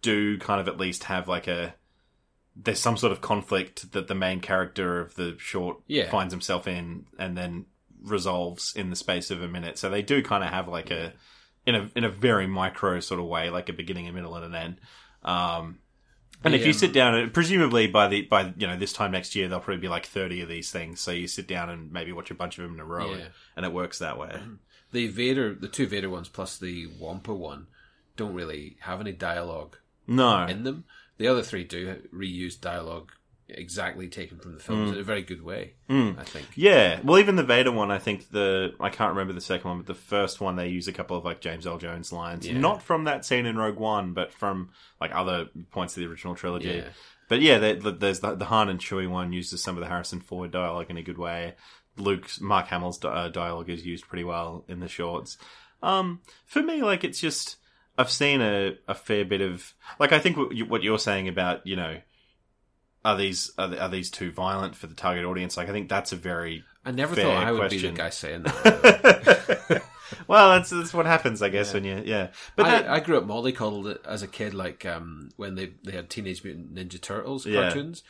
do 0.00 0.38
kind 0.38 0.60
of 0.60 0.68
at 0.68 0.78
least 0.78 1.04
have 1.04 1.28
like 1.28 1.46
a 1.46 1.74
there's 2.56 2.80
some 2.80 2.96
sort 2.96 3.12
of 3.12 3.20
conflict 3.20 3.92
that 3.92 4.08
the 4.08 4.14
main 4.14 4.40
character 4.40 5.00
of 5.00 5.14
the 5.14 5.36
short 5.38 5.78
Yeah. 5.86 6.10
finds 6.10 6.32
himself 6.32 6.66
in, 6.66 7.06
and 7.18 7.36
then 7.36 7.66
resolves 8.02 8.74
in 8.74 8.90
the 8.90 8.96
space 8.96 9.30
of 9.30 9.42
a 9.42 9.48
minute. 9.48 9.78
So 9.78 9.88
they 9.88 10.02
do 10.02 10.22
kind 10.22 10.42
of 10.42 10.50
have 10.50 10.66
like 10.68 10.90
a 10.90 11.12
in 11.66 11.74
a 11.74 11.90
in 11.94 12.04
a 12.04 12.08
very 12.10 12.46
micro 12.46 13.00
sort 13.00 13.20
of 13.20 13.26
way, 13.26 13.50
like 13.50 13.68
a 13.68 13.72
beginning, 13.72 14.08
a 14.08 14.12
middle, 14.12 14.34
and 14.34 14.46
an 14.46 14.54
end. 14.54 14.76
Um, 15.22 15.78
and 16.44 16.54
if 16.54 16.62
you 16.62 16.68
um, 16.68 16.72
sit 16.74 16.92
down, 16.92 17.14
and 17.14 17.32
presumably 17.32 17.86
by 17.86 18.08
the 18.08 18.22
by 18.22 18.52
you 18.56 18.66
know 18.66 18.76
this 18.76 18.92
time 18.92 19.12
next 19.12 19.34
year, 19.34 19.48
there'll 19.48 19.62
probably 19.62 19.80
be 19.80 19.88
like 19.88 20.06
thirty 20.06 20.40
of 20.40 20.48
these 20.48 20.70
things. 20.70 21.00
So 21.00 21.10
you 21.10 21.26
sit 21.28 21.46
down 21.46 21.70
and 21.70 21.92
maybe 21.92 22.12
watch 22.12 22.30
a 22.30 22.34
bunch 22.34 22.58
of 22.58 22.64
them 22.64 22.74
in 22.74 22.80
a 22.80 22.84
row, 22.84 23.14
Yeah. 23.14 23.26
and 23.56 23.64
it 23.66 23.72
works 23.72 23.98
that 23.98 24.18
way. 24.18 24.40
The 24.92 25.08
Vader, 25.08 25.54
the 25.54 25.68
two 25.68 25.86
Vader 25.86 26.10
ones 26.10 26.28
plus 26.28 26.58
the 26.58 26.86
Wampa 26.98 27.32
one, 27.34 27.66
don't 28.16 28.34
really 28.34 28.76
have 28.80 29.00
any 29.00 29.12
dialogue 29.12 29.76
No, 30.06 30.44
in 30.46 30.64
them. 30.64 30.84
The 31.18 31.28
other 31.28 31.42
three 31.42 31.64
do 31.64 32.02
reuse 32.14 32.60
dialogue 32.60 33.12
exactly 33.58 34.08
taken 34.08 34.38
from 34.38 34.54
the 34.54 34.60
films 34.60 34.90
Mm. 34.90 34.94
in 34.94 35.00
a 35.00 35.04
very 35.04 35.22
good 35.22 35.42
way. 35.42 35.74
I 35.88 36.24
think. 36.24 36.46
Yeah, 36.54 37.00
well, 37.04 37.18
even 37.18 37.36
the 37.36 37.42
Vader 37.42 37.70
one, 37.72 37.90
I 37.90 37.98
think 37.98 38.30
the 38.30 38.74
I 38.80 38.88
can't 38.90 39.10
remember 39.10 39.32
the 39.32 39.40
second 39.40 39.68
one, 39.68 39.78
but 39.78 39.86
the 39.86 39.94
first 39.94 40.40
one 40.40 40.56
they 40.56 40.68
use 40.68 40.88
a 40.88 40.92
couple 40.92 41.16
of 41.16 41.24
like 41.24 41.40
James 41.40 41.66
Earl 41.66 41.78
Jones 41.78 42.12
lines, 42.12 42.46
Yeah. 42.46 42.58
not 42.58 42.82
from 42.82 43.04
that 43.04 43.24
scene 43.24 43.46
in 43.46 43.56
Rogue 43.56 43.76
One, 43.78 44.12
but 44.14 44.32
from 44.32 44.70
like 45.00 45.14
other 45.14 45.48
points 45.70 45.96
of 45.96 46.02
the 46.02 46.08
original 46.10 46.34
trilogy. 46.34 46.68
Yeah. 46.68 46.88
But 47.28 47.40
yeah, 47.40 47.58
they, 47.58 47.74
there's 47.74 48.20
the, 48.20 48.34
the 48.34 48.44
Han 48.46 48.68
and 48.68 48.78
Chewie 48.80 49.08
one 49.08 49.32
uses 49.32 49.62
some 49.62 49.76
of 49.76 49.80
the 49.82 49.88
Harrison 49.88 50.20
Ford 50.20 50.50
dialogue 50.50 50.90
in 50.90 50.96
a 50.98 51.02
good 51.02 51.18
way. 51.18 51.54
Luke's 51.96 52.40
Mark 52.40 52.66
Hamill's 52.68 52.98
di- 52.98 53.08
uh, 53.08 53.28
dialogue 53.28 53.68
is 53.70 53.84
used 53.86 54.08
pretty 54.08 54.24
well 54.24 54.64
in 54.68 54.80
the 54.80 54.88
shorts. 54.88 55.36
Um, 55.82 56.20
for 56.46 56.62
me, 56.62 56.82
like 56.82 57.04
it's 57.04 57.20
just 57.20 57.56
I've 57.98 58.10
seen 58.10 58.40
a, 58.40 58.76
a 58.88 58.94
fair 58.94 59.24
bit 59.24 59.40
of 59.42 59.74
like 59.98 60.12
I 60.12 60.18
think 60.18 60.36
what, 60.36 60.52
what 60.68 60.82
you're 60.82 60.98
saying 60.98 61.28
about 61.28 61.66
you 61.66 61.76
know 61.76 61.98
are 63.04 63.16
these 63.16 63.50
are, 63.58 63.74
are 63.76 63.88
these 63.88 64.10
too 64.10 64.30
violent 64.32 64.76
for 64.76 64.86
the 64.86 64.94
target 64.94 65.24
audience? 65.24 65.56
Like 65.56 65.68
I 65.68 65.72
think 65.72 65.88
that's 65.88 66.12
a 66.12 66.16
very 66.16 66.64
I 66.84 66.90
never 66.90 67.14
fair 67.14 67.24
thought 67.24 67.46
I 67.46 67.52
would 67.52 67.58
question. 67.58 67.80
be 67.80 67.88
the 67.88 67.96
guy 67.96 68.10
saying 68.10 68.42
that. 68.42 69.82
well, 70.26 70.50
that's 70.50 70.70
that's 70.70 70.94
what 70.94 71.06
happens, 71.06 71.42
I 71.42 71.48
guess, 71.48 71.72
when 71.74 71.84
you 71.84 72.02
yeah. 72.04 72.28
But 72.56 72.64
that, 72.64 72.88
I, 72.88 72.96
I 72.96 73.00
grew 73.00 73.18
up 73.18 73.24
mollycoddled 73.24 73.90
it 73.90 74.04
as 74.06 74.22
a 74.22 74.28
kid, 74.28 74.54
like 74.54 74.84
um, 74.86 75.30
when 75.36 75.54
they 75.54 75.72
they 75.84 75.92
had 75.92 76.10
Teenage 76.10 76.44
Mutant 76.44 76.74
Ninja 76.74 77.00
Turtles 77.00 77.46
Yeah. 77.46 77.62
cartoons. 77.62 78.02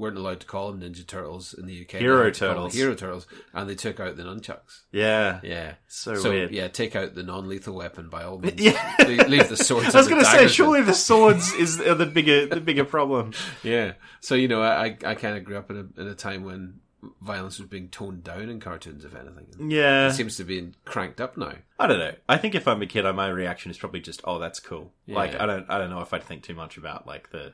Weren't 0.00 0.16
allowed 0.16 0.40
to 0.40 0.46
call 0.46 0.72
them 0.72 0.80
Ninja 0.80 1.06
Turtles 1.06 1.54
in 1.54 1.66
the 1.66 1.82
UK. 1.82 2.00
Hero 2.00 2.24
had 2.24 2.34
to 2.34 2.40
call 2.40 2.48
them 2.48 2.56
Turtles. 2.56 2.74
Hero 2.74 2.94
Turtles, 2.94 3.26
and 3.52 3.68
they 3.70 3.74
took 3.74 4.00
out 4.00 4.16
the 4.16 4.22
nunchucks. 4.24 4.80
yeah, 4.90 5.40
Yeah, 5.42 5.74
So 5.86 6.20
weird. 6.30 6.50
Yeah, 6.50 6.68
take 6.68 6.96
out 6.96 7.14
the 7.14 7.22
non-lethal 7.22 7.74
weapon 7.74 8.08
by 8.08 8.24
all 8.24 8.38
means. 8.38 8.60
Yeah. 8.60 8.96
leave, 9.06 9.28
leave 9.28 9.48
the 9.48 9.56
swords. 9.56 9.94
I 9.94 9.98
was 9.98 10.08
going 10.08 10.22
to 10.22 10.26
say, 10.28 10.48
surely 10.48 10.82
the 10.82 10.94
swords 10.94 11.52
is 11.58 11.80
are 11.80 11.94
the 11.94 12.06
bigger 12.06 12.46
the 12.46 12.60
bigger 12.60 12.84
problem. 12.84 13.32
Yeah. 13.62 13.92
So 14.20 14.34
you 14.34 14.48
know, 14.48 14.62
I 14.62 14.96
I 15.04 15.14
kind 15.14 15.36
of 15.36 15.44
grew 15.44 15.58
up 15.58 15.70
in 15.70 15.76
a 15.76 16.00
in 16.00 16.08
a 16.08 16.14
time 16.14 16.44
when 16.44 16.80
violence 17.22 17.58
was 17.58 17.68
being 17.68 17.88
toned 17.88 18.22
down 18.22 18.48
in 18.50 18.60
cartoons, 18.60 19.04
if 19.04 19.14
anything. 19.14 19.70
Yeah, 19.70 20.08
It 20.08 20.12
seems 20.12 20.36
to 20.36 20.44
be 20.44 20.72
cranked 20.84 21.20
up 21.20 21.36
now. 21.36 21.54
I 21.78 21.86
don't 21.86 21.98
know. 21.98 22.14
I 22.28 22.36
think 22.36 22.54
if 22.54 22.68
I'm 22.68 22.82
a 22.82 22.86
kid, 22.86 23.04
my 23.14 23.28
reaction 23.28 23.70
is 23.70 23.78
probably 23.78 24.00
just, 24.00 24.20
"Oh, 24.24 24.38
that's 24.38 24.60
cool." 24.60 24.92
Like 25.08 25.34
I 25.34 25.46
don't, 25.46 25.68
I 25.70 25.78
don't 25.78 25.90
know 25.90 26.00
if 26.02 26.12
I'd 26.12 26.22
think 26.24 26.42
too 26.42 26.54
much 26.54 26.76
about 26.76 27.06
like 27.06 27.30
the 27.30 27.52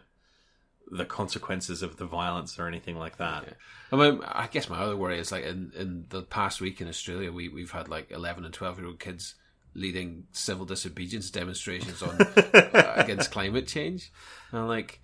the 0.91 1.05
consequences 1.05 1.83
of 1.83 1.97
the 1.97 2.07
violence 2.07 2.59
or 2.59 2.69
anything 2.69 2.97
like 2.97 3.19
that. 3.19 3.57
I 3.93 3.97
mean, 3.97 4.21
I 4.25 4.47
guess 4.47 4.69
my 4.69 4.79
other 4.79 4.97
worry 4.97 5.19
is 5.19 5.33
like 5.33 5.45
in, 5.45 5.73
in 5.77 6.07
the 6.09 6.23
past 6.23 6.61
week 6.61 6.81
in 6.81 6.89
Australia, 6.89 7.33
we 7.33 7.49
we've 7.49 7.71
had 7.71 7.89
like 7.89 8.11
eleven 8.11 8.45
and 8.45 8.55
twelve 8.55 8.79
year 8.79 8.87
old 8.87 9.01
kids 9.01 9.35
leading 9.75 10.27
civil 10.33 10.65
disobedience 10.65 11.31
demonstrations 11.31 12.03
on 12.03 12.21
uh, 12.37 12.93
against 12.97 13.31
climate 13.31 13.67
change. 13.67 14.11
And 14.51 14.61
I'm 14.61 14.69
like, 14.69 15.01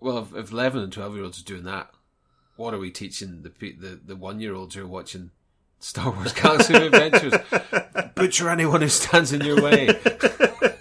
well, 0.00 0.18
if, 0.18 0.34
if 0.34 0.52
eleven 0.52 0.82
and 0.82 0.92
twelve 0.92 1.14
year 1.14 1.24
olds 1.24 1.40
are 1.40 1.44
doing 1.44 1.64
that, 1.64 1.90
what 2.56 2.74
are 2.74 2.78
we 2.78 2.90
teaching 2.90 3.42
the 3.42 3.72
the 3.72 4.00
the 4.04 4.16
one 4.16 4.40
year 4.40 4.54
olds 4.54 4.74
who 4.74 4.84
are 4.84 4.88
watching 4.88 5.30
Star 5.78 6.10
Wars 6.10 6.32
Galaxy 6.32 6.74
Adventures? 6.74 7.34
Butcher 8.14 8.50
anyone 8.50 8.82
who 8.82 8.88
stands 8.88 9.32
in 9.32 9.40
your 9.42 9.62
way. 9.62 9.88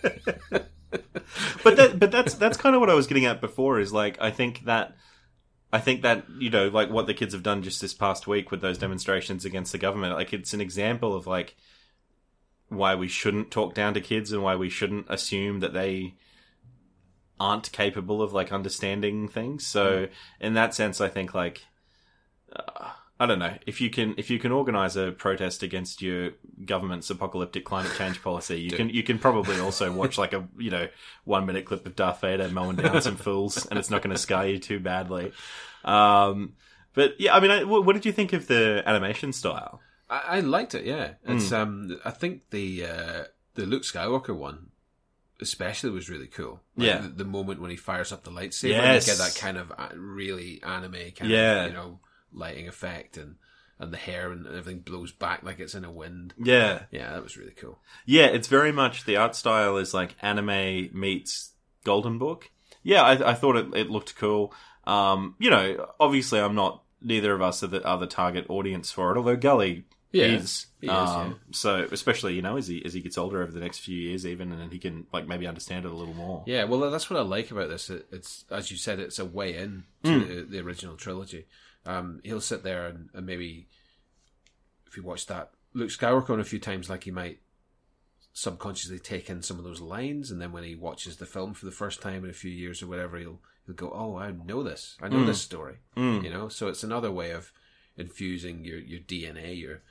but 1.64 1.76
that, 1.78 2.00
but 2.00 2.12
that's 2.12 2.34
that's 2.36 2.58
kind 2.58 2.76
of 2.76 2.82
what 2.82 2.90
I 2.90 2.94
was 2.94 3.08
getting 3.08 3.26
at 3.26 3.42
before. 3.42 3.80
Is 3.80 3.94
like 3.94 4.18
I 4.22 4.32
think 4.32 4.66
that 4.66 4.96
I 5.72 5.80
think 5.80 6.02
that 6.02 6.26
you 6.40 6.50
know 6.50 6.68
like 6.68 6.90
what 6.90 7.08
the 7.08 7.14
kids 7.14 7.34
have 7.34 7.44
done 7.44 7.64
just 7.64 7.82
this 7.82 7.94
past 7.94 8.28
week 8.28 8.52
with 8.52 8.62
those 8.62 8.78
demonstrations 8.78 9.46
against 9.46 9.72
the 9.72 9.78
government. 9.78 10.14
Like 10.14 10.34
it's 10.34 10.54
an 10.54 10.62
example 10.62 11.16
of 11.16 11.28
like 11.28 11.56
why 12.70 12.96
we 12.96 13.08
shouldn't 13.08 13.52
talk 13.52 13.74
down 13.74 13.94
to 13.96 14.02
kids 14.02 14.32
and 14.32 14.44
why 14.44 14.56
we 14.56 14.70
shouldn't 14.70 15.08
assume 15.10 15.60
that 15.62 15.74
they 15.74 16.16
aren't 17.40 17.72
capable 17.72 18.22
of 18.22 18.34
like 18.34 18.52
understanding 18.52 19.28
things. 19.28 19.66
So 19.66 20.08
in 20.40 20.54
that 20.54 20.74
sense, 20.74 21.02
I 21.02 21.10
think 21.10 21.34
like. 21.34 21.62
Uh, 22.56 22.90
I 23.22 23.26
don't 23.26 23.40
know 23.40 23.54
if 23.68 23.82
you 23.82 23.90
can 23.90 24.16
if 24.18 24.30
you 24.30 24.40
can 24.40 24.52
organize 24.54 24.96
a 24.96 25.12
protest 25.12 25.62
against 25.62 26.02
your 26.02 26.32
government's 26.64 27.10
apocalyptic 27.10 27.66
climate 27.66 27.92
change 27.98 28.22
policy, 28.24 28.62
you 28.62 28.72
can 28.72 28.90
you 28.90 29.04
can 29.04 29.20
probably 29.20 29.60
also 29.66 29.92
watch 29.92 30.18
like 30.18 30.32
a 30.34 30.48
you 30.58 30.72
know 30.72 30.88
one 31.26 31.46
minute 31.46 31.66
clip 31.66 31.86
of 31.86 31.96
Darth 31.96 32.22
Vader 32.22 32.48
mowing 32.50 32.78
down 32.78 33.02
some 33.02 33.16
fools, 33.28 33.66
and 33.66 33.78
it's 33.78 33.90
not 33.90 34.02
going 34.02 34.16
to 34.16 34.22
scar 34.22 34.48
you 34.48 34.58
too 34.58 34.80
badly. 34.80 35.34
Um, 35.84 36.54
but 36.94 37.20
yeah, 37.20 37.36
I 37.36 37.40
mean, 37.40 37.52
I, 37.52 37.64
what, 37.66 37.94
did 37.94 38.06
you 38.06 38.12
think 38.12 38.34
of 38.34 38.48
the 38.48 38.84
animation 38.86 39.32
style? 39.34 39.82
I, 40.10 40.38
I 40.38 40.40
liked 40.40 40.74
it. 40.76 40.86
Yeah, 40.86 41.14
it's 41.26 41.52
um. 41.52 42.00
I 42.06 42.12
think 42.12 42.50
the 42.52 42.86
uh, 42.86 43.24
the 43.56 43.66
Luke 43.66 43.84
Skywalker 43.84 44.36
one, 44.36 44.68
especially, 45.42 45.90
was 45.92 46.10
really 46.10 46.28
cool. 46.28 46.62
Like, 46.76 46.88
Yeah. 46.88 46.98
the, 47.02 47.10
the 47.10 47.26
moment 47.26 47.62
when 47.62 47.70
he 47.70 47.78
fires 47.78 48.12
up 48.12 48.24
the 48.24 48.32
lightsaber, 48.32 48.70
Yes. 48.70 49.08
you 49.08 49.14
get 49.14 49.20
that 49.20 49.36
kind 49.40 49.58
of 49.58 49.72
uh, 49.78 49.90
really 49.96 50.62
anime 50.64 50.94
kind 51.16 51.30
Yeah. 51.32 51.66
of 51.66 51.72
you 51.72 51.78
know 51.78 52.00
lighting 52.34 52.68
effect 52.68 53.18
and 53.18 53.36
and 53.82 53.94
the 53.94 53.98
hair 53.98 54.32
and 54.32 54.46
everything 54.46 54.80
blows 54.80 55.12
back 55.14 55.42
like 55.42 55.60
it's 55.60 55.74
in 55.74 55.86
a 55.86 55.92
wind. 55.92 56.34
Yeah, 56.38 56.84
Yeah, 56.92 57.14
that 57.14 57.24
was 57.24 57.38
really 57.38 57.54
cool. 57.54 57.80
Yeah, 58.06 58.26
it's 58.26 58.50
very 58.50 58.74
much 58.74 59.06
the 59.06 59.16
art 59.16 59.36
style 59.38 59.78
is 59.78 59.94
like 59.94 60.16
anime 60.22 60.90
meets 60.92 61.52
Golden 61.86 62.18
Book. 62.18 62.52
Yeah, 62.84 63.04
I, 63.04 63.32
I 63.32 63.34
thought 63.36 63.56
it, 63.56 63.74
it 63.74 63.90
looked 63.90 64.16
cool. 64.18 64.54
Um, 64.86 65.36
you 65.40 65.50
know, 65.50 65.88
obviously, 66.00 66.40
I'm 66.40 66.56
not. 66.56 66.84
Neither 67.02 67.34
of 67.34 67.42
us 67.42 67.64
are 67.64 67.68
the, 67.68 67.82
are 67.88 67.98
the 67.98 68.08
target 68.08 68.46
audience 68.50 68.92
for 68.92 69.14
it. 69.14 69.18
Although 69.18 69.38
Gully 69.38 69.86
Yeah, 70.12 70.26
is, 70.26 70.66
um, 70.84 70.90
yeah. 70.90 71.34
so 71.52 71.88
especially 71.92 72.34
you 72.34 72.42
know 72.42 72.58
as 72.58 72.68
he 72.68 72.84
as 72.84 72.94
he 72.94 73.00
gets 73.00 73.18
older 73.18 73.42
over 73.42 73.52
the 73.54 73.62
next 73.62 73.78
few 73.80 73.96
years, 73.96 74.26
even 74.26 74.52
and 74.52 74.74
he 74.74 74.80
can 74.80 75.08
like 75.14 75.26
maybe 75.26 75.48
understand 75.48 75.86
it 75.86 75.92
a 75.92 75.96
little 75.96 76.14
more. 76.14 76.44
Yeah, 76.48 76.66
well, 76.66 76.92
that's 76.92 77.10
what 77.10 77.18
I 77.18 77.24
like 77.24 77.52
about 77.52 77.70
this. 77.70 77.90
It, 77.90 78.08
it's 78.12 78.44
as 78.52 78.72
you 78.72 78.76
said, 78.78 79.00
it's 79.00 79.20
a 79.20 79.24
way 79.26 79.56
in 79.56 79.86
to 80.04 80.10
Mm. 80.10 80.28
the, 80.28 80.42
the 80.58 80.60
original 80.60 80.98
trilogy. 80.98 81.46
Um, 81.90 82.20
he'll 82.24 82.42
sit 82.42 82.64
there 82.64 82.86
and, 82.88 83.10
and 83.14 83.26
maybe, 83.26 83.68
if 84.88 84.96
you 84.98 85.04
watch 85.04 85.26
that 85.28 85.52
Luke 85.74 85.90
Skywalker 85.90 86.30
on 86.32 86.40
a 86.40 86.44
few 86.44 86.60
times, 86.60 86.90
like 86.90 87.04
he 87.04 87.12
might 87.12 87.40
subconsciously 88.34 89.00
take 89.00 89.30
in 89.30 89.42
some 89.42 89.58
of 89.58 89.64
those 89.64 89.82
lines, 89.82 90.32
and 90.32 90.42
then 90.42 90.52
when 90.52 90.64
he 90.64 90.76
watches 90.76 91.18
the 91.18 91.26
film 91.26 91.54
for 91.54 91.66
the 91.66 91.72
first 91.72 92.02
time 92.02 92.24
in 92.24 92.30
a 92.30 92.34
few 92.34 92.52
years 92.52 92.82
or 92.82 92.88
whatever, 92.88 93.18
he'll 93.18 93.40
he'll 93.66 93.76
go, 93.76 93.92
"Oh, 93.94 94.16
I 94.18 94.32
know 94.32 94.64
this. 94.64 94.96
I 95.02 95.08
know 95.10 95.18
Mm. 95.18 95.26
this 95.28 95.42
story." 95.42 95.78
Mm. 95.98 96.24
You 96.24 96.30
know, 96.30 96.48
so 96.50 96.68
it's 96.68 96.84
another 96.84 97.12
way 97.12 97.32
of 97.32 97.52
infusing 97.98 98.64
your 98.64 98.80
your 98.80 99.00
DNA, 99.02 99.60
your 99.60 99.82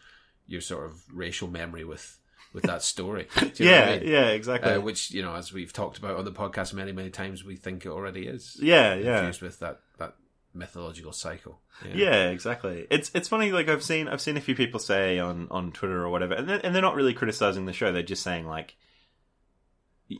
your 0.46 0.60
sort 0.60 0.86
of 0.86 1.02
racial 1.12 1.48
memory 1.48 1.84
with 1.84 2.18
with 2.52 2.64
that 2.64 2.82
story. 2.82 3.26
Do 3.38 3.50
you 3.56 3.64
know 3.70 3.76
Yeah, 3.76 3.84
I 3.84 3.98
mean? 3.98 4.08
yeah, 4.08 4.26
exactly. 4.28 4.72
Uh, 4.72 4.80
which 4.80 5.10
you 5.10 5.22
know, 5.22 5.34
as 5.34 5.52
we've 5.52 5.72
talked 5.72 5.98
about 5.98 6.16
on 6.16 6.24
the 6.24 6.32
podcast 6.32 6.72
many, 6.72 6.92
many 6.92 7.10
times, 7.10 7.44
we 7.44 7.56
think 7.56 7.84
it 7.84 7.90
already 7.90 8.26
is. 8.26 8.56
Yeah, 8.60 8.94
yeah. 8.94 9.18
Infused 9.18 9.42
with 9.42 9.58
that 9.60 9.80
that 9.98 10.14
mythological 10.54 11.12
cycle. 11.12 11.60
Yeah. 11.94 12.30
exactly. 12.30 12.86
It's 12.90 13.10
it's 13.14 13.28
funny. 13.28 13.52
Like 13.52 13.68
I've 13.68 13.82
seen 13.82 14.08
I've 14.08 14.20
seen 14.20 14.36
a 14.36 14.40
few 14.40 14.54
people 14.54 14.80
say 14.80 15.18
on 15.18 15.48
on 15.50 15.72
Twitter 15.72 16.02
or 16.04 16.10
whatever, 16.10 16.34
and 16.34 16.48
they're, 16.48 16.60
and 16.64 16.74
they're 16.74 16.82
not 16.82 16.94
really 16.96 17.14
criticizing 17.14 17.66
the 17.66 17.72
show. 17.72 17.92
They're 17.92 18.02
just 18.02 18.22
saying 18.22 18.46
like, 18.46 18.76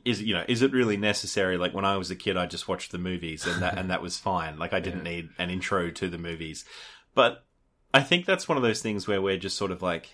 is 0.04 0.22
you 0.22 0.34
know 0.34 0.44
is 0.48 0.62
it 0.62 0.72
really 0.72 0.96
necessary? 0.96 1.56
Like 1.56 1.74
when 1.74 1.84
I 1.84 1.96
was 1.96 2.10
a 2.10 2.16
kid, 2.16 2.36
I 2.36 2.46
just 2.46 2.68
watched 2.68 2.92
the 2.92 2.98
movies 2.98 3.46
and 3.46 3.62
that 3.62 3.78
and 3.78 3.90
that 3.90 4.02
was 4.02 4.18
fine. 4.18 4.58
Like 4.58 4.72
I 4.72 4.80
didn't 4.80 4.98
Yeah. 5.06 5.12
need 5.12 5.28
an 5.38 5.50
intro 5.50 5.90
to 5.90 6.08
the 6.08 6.18
movies. 6.18 6.64
But 7.14 7.44
I 7.94 8.02
think 8.02 8.26
that's 8.26 8.48
one 8.48 8.58
of 8.58 8.62
those 8.62 8.82
things 8.82 9.08
where 9.08 9.22
we're 9.22 9.38
just 9.38 9.56
sort 9.56 9.70
of 9.70 9.82
like. 9.82 10.10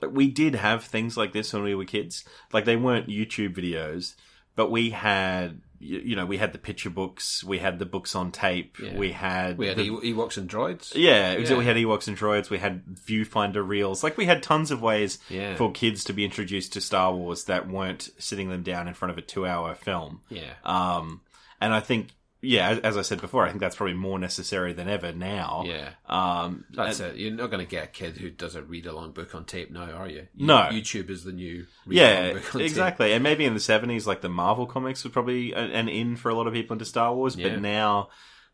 But 0.00 0.12
we 0.12 0.28
did 0.28 0.56
have 0.56 0.82
things 0.84 1.16
like 1.16 1.32
this 1.32 1.52
when 1.52 1.62
we 1.62 1.74
were 1.74 1.84
kids. 1.84 2.24
Like 2.52 2.64
they 2.64 2.76
weren't 2.76 3.08
YouTube 3.08 3.54
videos, 3.56 4.14
but 4.56 4.70
we 4.70 4.90
had 4.90 5.60
you, 5.84 5.98
you 6.00 6.16
know 6.16 6.26
we 6.26 6.36
had 6.38 6.52
the 6.52 6.58
picture 6.58 6.90
books, 6.90 7.44
we 7.44 7.58
had 7.58 7.78
the 7.78 7.86
books 7.86 8.14
on 8.16 8.32
tape, 8.32 8.78
Yeah. 8.80 8.96
we 8.96 9.12
had 9.12 9.58
We 9.58 9.66
had 9.68 9.76
the- 9.76 9.88
Ewoks 9.90 10.36
and 10.36 10.48
droids. 10.48 10.92
yeah, 10.94 11.32
exactly. 11.32 11.54
Yeah. 11.54 11.58
we 11.58 11.64
had 11.66 11.76
Ewoks 11.76 12.08
and 12.08 12.16
droids. 12.16 12.50
We 12.50 12.58
had 12.58 12.84
viewfinder 12.86 13.66
reels. 13.66 14.02
Like 14.02 14.16
we 14.16 14.24
had 14.26 14.42
tons 14.42 14.70
of 14.70 14.80
ways 14.82 15.18
Yeah. 15.28 15.54
for 15.56 15.70
kids 15.72 16.04
to 16.04 16.12
be 16.12 16.24
introduced 16.24 16.72
to 16.74 16.80
Star 16.80 17.14
Wars 17.14 17.44
that 17.44 17.68
weren't 17.68 18.08
sitting 18.18 18.48
them 18.48 18.62
down 18.62 18.88
in 18.88 18.94
front 18.94 19.12
of 19.12 19.18
a 19.18 19.22
two-hour 19.22 19.74
film. 19.74 20.20
Yeah. 20.30 20.52
Um, 20.64 21.20
and 21.60 21.72
I 21.72 21.80
think, 21.80 22.08
yeah, 22.44 22.78
as, 22.82 22.96
I 22.96 23.02
said 23.02 23.20
before, 23.20 23.44
I 23.44 23.48
think 23.48 23.60
that's 23.60 23.76
probably 23.76 23.94
more 23.94 24.18
necessary 24.18 24.72
than 24.72 24.88
ever 24.88 25.12
now. 25.12 25.64
Yeah. 25.66 25.90
Um, 26.08 26.64
That's 26.70 27.00
and- 27.00 27.12
it. 27.14 27.18
You're 27.20 27.32
not 27.32 27.50
going 27.50 27.64
to 27.64 27.70
get 27.70 27.84
a 27.84 27.88
kid 27.88 28.16
who 28.18 28.30
does 28.30 28.54
a 28.54 28.62
read 28.62 28.86
along 28.86 29.12
book 29.12 29.34
on 29.34 29.44
tape 29.44 29.70
now, 29.70 29.90
are 29.92 30.08
you? 30.08 30.26
You- 30.34 30.46
No. 30.46 30.68
YouTube 30.70 31.10
is 31.10 31.24
the 31.24 31.32
new 31.32 31.66
read 31.86 31.96
Yeah, 31.98 32.32
on 32.36 32.42
tape. 32.52 32.60
exactly. 32.62 33.12
And 33.12 33.22
maybe 33.22 33.44
in 33.44 33.54
the 33.54 33.60
seventies, 33.60 34.06
like 34.06 34.20
the 34.20 34.28
Marvel 34.28 34.66
comics 34.66 35.02
were 35.04 35.10
probably 35.10 35.52
an 35.52 35.88
in 35.88 36.16
for 36.16 36.28
a 36.28 36.34
lot 36.34 36.46
of 36.46 36.52
people 36.52 36.74
into 36.74 36.84
Star 36.84 37.14
Wars. 37.14 37.36
Yeah. 37.36 37.48
But 37.48 37.60
now, 37.60 38.08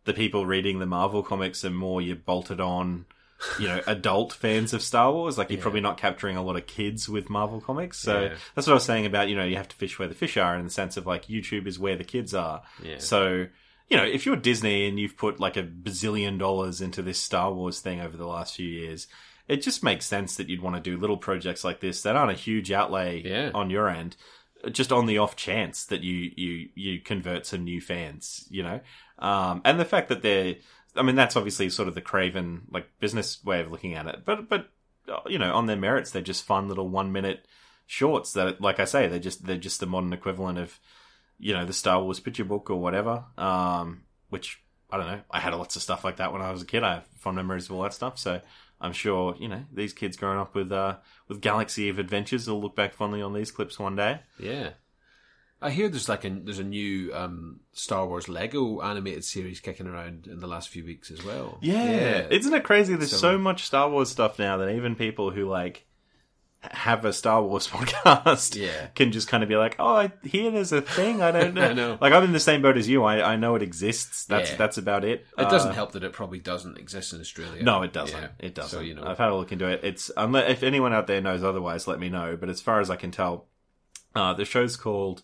the 0.04 0.14
people 0.14 0.46
reading 0.46 0.78
the 0.78 0.86
Marvel 0.86 1.22
comics 1.22 1.64
are 1.64 1.70
more 1.70 2.00
you 2.00 2.14
bolted 2.14 2.58
on, 2.60 3.04
you 3.58 3.68
know, 3.68 3.80
adult 3.86 4.32
fans 4.32 4.72
of 4.72 4.82
Star 4.82 5.12
Wars. 5.12 5.36
Like 5.36 5.50
you're 5.50 5.58
Yeah. 5.58 5.62
probably 5.62 5.80
not 5.82 5.98
capturing 5.98 6.36
a 6.36 6.42
lot 6.42 6.56
of 6.56 6.66
kids 6.66 7.08
with 7.08 7.28
Marvel 7.28 7.60
comics. 7.60 7.98
So 7.98 8.20
Yeah. 8.22 8.34
that's 8.54 8.66
what 8.66 8.72
I 8.72 8.74
was 8.74 8.84
saying 8.84 9.04
about 9.06 9.28
you 9.28 9.36
know 9.36 9.44
you 9.44 9.56
have 9.56 9.68
to 9.68 9.76
fish 9.76 9.98
where 9.98 10.08
the 10.08 10.14
fish 10.14 10.36
are 10.36 10.56
in 10.56 10.64
the 10.64 10.70
sense 10.70 10.96
of 10.96 11.06
like 11.06 11.26
YouTube 11.26 11.66
is 11.66 11.78
where 11.78 11.96
the 11.96 12.04
kids 12.04 12.32
are. 12.34 12.62
Yeah. 12.82 12.98
So. 12.98 13.46
You 13.90 13.96
know, 13.96 14.04
if 14.04 14.24
you're 14.24 14.36
Disney 14.36 14.86
and 14.88 14.98
you've 14.98 15.16
put 15.16 15.40
like 15.40 15.56
a 15.56 15.64
bazillion 15.64 16.38
dollars 16.38 16.80
into 16.80 17.02
this 17.02 17.18
Star 17.18 17.52
Wars 17.52 17.80
thing 17.80 18.00
over 18.00 18.16
the 18.16 18.26
last 18.26 18.54
few 18.54 18.68
years, 18.68 19.08
it 19.48 19.62
just 19.62 19.82
makes 19.82 20.06
sense 20.06 20.36
that 20.36 20.48
you'd 20.48 20.62
want 20.62 20.76
to 20.76 20.82
do 20.82 20.96
little 20.96 21.16
projects 21.16 21.64
like 21.64 21.80
this 21.80 22.02
that 22.02 22.14
aren't 22.14 22.30
a 22.30 22.34
huge 22.40 22.70
outlay 22.70 23.20
Yeah. 23.22 23.50
on 23.52 23.68
your 23.68 23.88
end, 23.88 24.16
just 24.70 24.92
on 24.92 25.06
the 25.06 25.18
off 25.18 25.34
chance 25.34 25.84
that 25.86 26.02
you 26.02 26.30
you 26.36 26.68
you 26.76 27.00
convert 27.00 27.46
some 27.46 27.64
new 27.64 27.80
fans, 27.80 28.46
you 28.48 28.62
know, 28.62 28.80
um, 29.18 29.60
and 29.64 29.80
the 29.80 29.84
fact 29.84 30.08
that 30.08 30.22
they're, 30.22 30.54
I 30.94 31.02
mean, 31.02 31.16
that's 31.16 31.36
obviously 31.36 31.68
sort 31.68 31.88
of 31.88 31.94
the 31.96 32.00
craven 32.00 32.62
like 32.70 32.86
business 33.00 33.44
way 33.44 33.60
of 33.60 33.72
looking 33.72 33.94
at 33.94 34.06
it, 34.06 34.24
but 34.24 34.48
but 34.48 34.68
uh, 35.08 35.18
you 35.26 35.38
know, 35.38 35.52
on 35.52 35.66
their 35.66 35.76
merits, 35.76 36.12
they're 36.12 36.22
just 36.22 36.44
fun 36.44 36.68
little 36.68 36.88
one 36.88 37.10
minute 37.10 37.44
shorts 37.86 38.34
that, 38.34 38.60
like 38.60 38.78
I 38.78 38.84
say, 38.84 39.08
they're 39.08 39.18
just 39.18 39.46
they're 39.46 39.56
just 39.56 39.80
the 39.80 39.86
modern 39.86 40.12
equivalent 40.12 40.58
of, 40.58 40.78
you 41.40 41.52
know, 41.54 41.64
the 41.66 41.72
Star 41.72 42.02
Wars 42.02 42.20
picture 42.20 42.44
book 42.44 42.70
or 42.70 42.76
whatever, 42.80 43.24
um, 43.38 44.02
which. 44.28 44.62
I 44.92 44.96
don't 44.96 45.06
know. 45.06 45.20
I 45.30 45.38
had 45.38 45.54
lots 45.54 45.76
of 45.76 45.82
stuff 45.82 46.02
like 46.02 46.16
that 46.16 46.32
when 46.32 46.42
I 46.42 46.50
was 46.50 46.62
a 46.62 46.66
kid. 46.66 46.82
I 46.82 46.94
have 46.94 47.06
fond 47.20 47.36
memories 47.36 47.66
of 47.66 47.76
all 47.76 47.82
that 47.84 47.94
stuff. 47.94 48.18
So 48.18 48.40
I'm 48.80 48.92
sure 48.92 49.36
you 49.38 49.46
know 49.46 49.62
these 49.72 49.92
kids 49.92 50.16
growing 50.16 50.40
up 50.40 50.52
with 50.52 50.72
uh, 50.72 50.96
with 51.28 51.40
Galaxy 51.40 51.88
of 51.90 52.00
Adventures 52.00 52.48
will 52.48 52.60
look 52.60 52.74
back 52.74 52.92
fondly 52.94 53.22
on 53.22 53.32
these 53.32 53.52
clips 53.52 53.78
one 53.78 53.94
day. 53.94 54.18
Yeah. 54.40 54.70
I 55.62 55.70
hear 55.70 55.88
there's 55.88 56.08
like 56.08 56.24
a 56.24 56.30
there's 56.30 56.58
a 56.58 56.64
new 56.64 57.14
um, 57.14 57.60
Star 57.72 58.04
Wars 58.04 58.28
Lego 58.28 58.80
animated 58.80 59.24
series 59.24 59.60
kicking 59.60 59.86
around 59.86 60.26
in 60.26 60.40
the 60.40 60.48
last 60.48 60.70
few 60.70 60.84
weeks 60.84 61.12
as 61.12 61.24
well. 61.24 61.58
Yeah, 61.62 62.26
isn't 62.28 62.52
it 62.52 62.64
crazy? 62.64 62.96
There's 62.96 63.12
so, 63.12 63.16
So- 63.18 63.38
much 63.38 63.66
Star 63.66 63.88
Wars 63.88 64.10
stuff 64.10 64.40
now 64.40 64.56
that 64.56 64.70
even 64.74 64.96
people 64.96 65.30
who 65.30 65.48
like 65.48 65.86
have 66.62 67.04
a 67.06 67.12
Star 67.12 67.42
Wars 67.42 67.66
podcast 67.68 68.54
Yeah. 68.60 68.88
can 68.94 69.12
just 69.12 69.28
kind 69.28 69.42
of 69.42 69.48
be 69.48 69.56
like, 69.56 69.76
"Oh, 69.78 69.96
I 69.96 70.12
hear 70.22 70.50
there's 70.50 70.72
a 70.72 70.82
thing. 70.82 71.22
I 71.22 71.30
don't 71.30 71.54
know." 71.76 71.96
Like 72.00 72.12
I'm 72.12 72.24
in 72.24 72.32
the 72.32 72.40
same 72.40 72.60
boat 72.62 72.76
as 72.76 72.88
you. 72.88 73.02
I, 73.04 73.32
I 73.32 73.36
know 73.36 73.54
it 73.54 73.62
exists. 73.62 74.24
That's 74.26 74.50
Yeah. 74.50 74.56
that's 74.56 74.76
about 74.78 75.04
it. 75.04 75.26
It 75.38 75.48
doesn't 75.48 75.70
Uh, 75.70 75.74
help 75.74 75.92
that 75.92 76.04
it 76.04 76.12
probably 76.12 76.38
doesn't 76.38 76.76
exist 76.78 77.12
in 77.14 77.20
Australia. 77.20 77.62
No, 77.62 77.82
it 77.82 77.92
doesn't. 77.94 78.20
Yeah. 78.20 78.28
It 78.38 78.54
doesn't. 78.54 78.78
So 78.78 78.84
you 78.84 78.94
know, 78.94 79.04
I've 79.04 79.18
had 79.18 79.30
a 79.30 79.34
look 79.36 79.52
into 79.52 79.66
it. 79.68 79.80
It's 79.82 80.10
unless 80.16 80.50
if 80.50 80.62
anyone 80.62 80.92
out 80.92 81.06
there 81.06 81.20
knows 81.22 81.42
otherwise, 81.42 81.88
let 81.88 81.98
me 81.98 82.08
know. 82.10 82.36
But 82.38 82.50
as 82.50 82.60
far 82.60 82.80
as 82.80 82.90
I 82.90 82.96
can 82.96 83.10
tell, 83.10 83.46
uh, 84.14 84.34
the 84.34 84.44
show's 84.44 84.76
called 84.76 85.22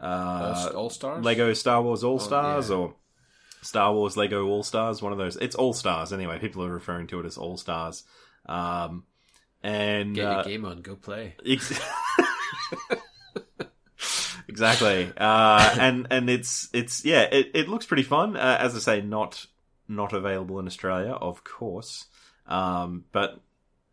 uh, 0.00 0.72
All 0.74 0.90
Stars. 0.90 1.24
Lego 1.24 1.52
Star 1.54 1.82
Wars 1.82 2.02
All 2.02 2.18
Stars 2.18 2.68
yeah. 2.70 2.76
or 2.76 2.94
Star 3.62 3.94
Wars 3.94 4.16
Lego 4.16 4.46
All 4.48 4.62
Stars. 4.64 5.00
One 5.02 5.12
of 5.12 5.18
those. 5.18 5.36
It's 5.36 5.54
All 5.54 5.72
Stars 5.72 6.12
anyway. 6.12 6.38
People 6.40 6.64
are 6.64 6.72
referring 6.72 7.06
to 7.08 7.20
it 7.20 7.26
as 7.26 7.38
All 7.38 7.56
Stars. 7.56 8.02
Um, 8.46 9.04
and 9.64 10.14
Get 10.14 10.24
uh, 10.26 10.42
game 10.44 10.64
on, 10.64 10.80
go 10.82 10.94
play. 10.94 11.34
Ex- 11.44 11.72
exactly. 14.48 15.12
Uh, 15.16 15.76
and 15.80 16.06
and 16.10 16.30
it's 16.30 16.68
it's 16.72 17.04
yeah, 17.04 17.22
it, 17.22 17.50
it 17.54 17.68
looks 17.68 17.86
pretty 17.86 18.02
fun. 18.02 18.36
Uh, 18.36 18.58
as 18.60 18.74
I 18.76 18.78
say, 18.78 19.00
not 19.00 19.46
not 19.88 20.12
available 20.12 20.58
in 20.58 20.66
Australia, 20.66 21.12
of 21.12 21.44
course. 21.44 22.06
Um, 22.46 23.04
but 23.12 23.40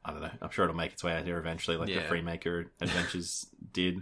I 0.03 0.11
don't 0.11 0.21
know. 0.21 0.31
I'm 0.41 0.49
sure 0.49 0.65
it'll 0.65 0.75
make 0.75 0.93
its 0.93 1.03
way 1.03 1.13
out 1.13 1.25
here 1.25 1.37
eventually, 1.37 1.77
like 1.77 1.87
the 1.87 1.99
Freemaker 2.01 2.67
Adventures 2.81 3.47
did. 3.73 4.01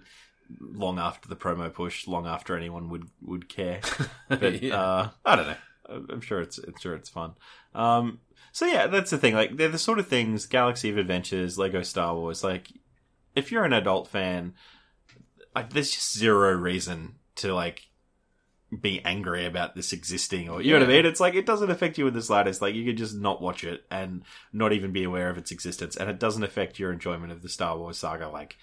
Long 0.60 0.98
after 0.98 1.30
the 1.30 1.36
promo 1.36 1.72
push, 1.72 2.08
long 2.08 2.26
after 2.26 2.58
anyone 2.58 2.90
would 2.90 3.08
would 3.22 3.48
care. 3.48 3.82
But 4.28 4.64
Yeah. 4.64 4.82
uh, 4.82 5.10
I 5.24 5.36
don't 5.36 5.48
know. 5.48 6.06
I'm 6.12 6.22
sure 6.22 6.42
it's 6.42 6.58
I'm 6.58 6.74
sure 6.80 6.96
it's 6.96 7.10
fun. 7.10 7.34
Um, 7.76 8.20
so 8.52 8.66
yeah, 8.66 8.88
that's 8.88 9.12
the 9.12 9.18
thing. 9.18 9.34
Like 9.34 9.58
they're 9.58 9.70
the 9.70 9.78
sort 9.78 10.00
of 10.00 10.08
things. 10.08 10.46
Galaxy 10.46 10.90
of 10.90 10.98
Adventures, 10.98 11.58
Lego 11.58 11.82
Star 11.84 12.16
Wars. 12.16 12.44
Like 12.44 12.68
if 13.36 13.52
you're 13.52 13.66
an 13.66 13.74
adult 13.74 14.08
fan, 14.08 14.54
like 15.56 15.72
there's 15.74 15.92
just 15.92 16.18
zero 16.18 16.52
reason 16.54 17.16
to 17.36 17.54
like 17.54 17.88
be 18.82 19.04
angry 19.04 19.46
about 19.46 19.76
this 19.76 19.92
existing 19.94 20.48
or 20.48 20.62
you 20.62 20.74
know 20.74 20.80
what 20.80 20.90
I 20.90 20.92
mean? 20.94 21.06
It's 21.08 21.20
like 21.20 21.34
it 21.34 21.48
doesn't 21.48 21.72
affect 21.72 21.98
you 21.98 22.08
in 22.08 22.14
the 22.14 22.22
slightest. 22.22 22.62
Like 22.62 22.76
you 22.76 22.86
could 22.86 22.98
just 22.98 23.16
not 23.16 23.42
watch 23.42 23.64
it 23.64 23.84
and 23.90 24.24
not 24.54 24.74
even 24.74 24.92
be 24.92 25.04
aware 25.04 25.30
of 25.30 25.38
its 25.38 25.52
existence, 25.52 25.96
and 25.98 26.10
it 26.10 26.20
doesn't 26.20 26.44
affect 26.44 26.78
your 26.80 26.92
enjoyment 26.92 27.32
of 27.32 27.42
the 27.42 27.50
Star 27.50 27.78
Wars 27.78 27.98
saga 27.98 28.30
like 28.30 28.58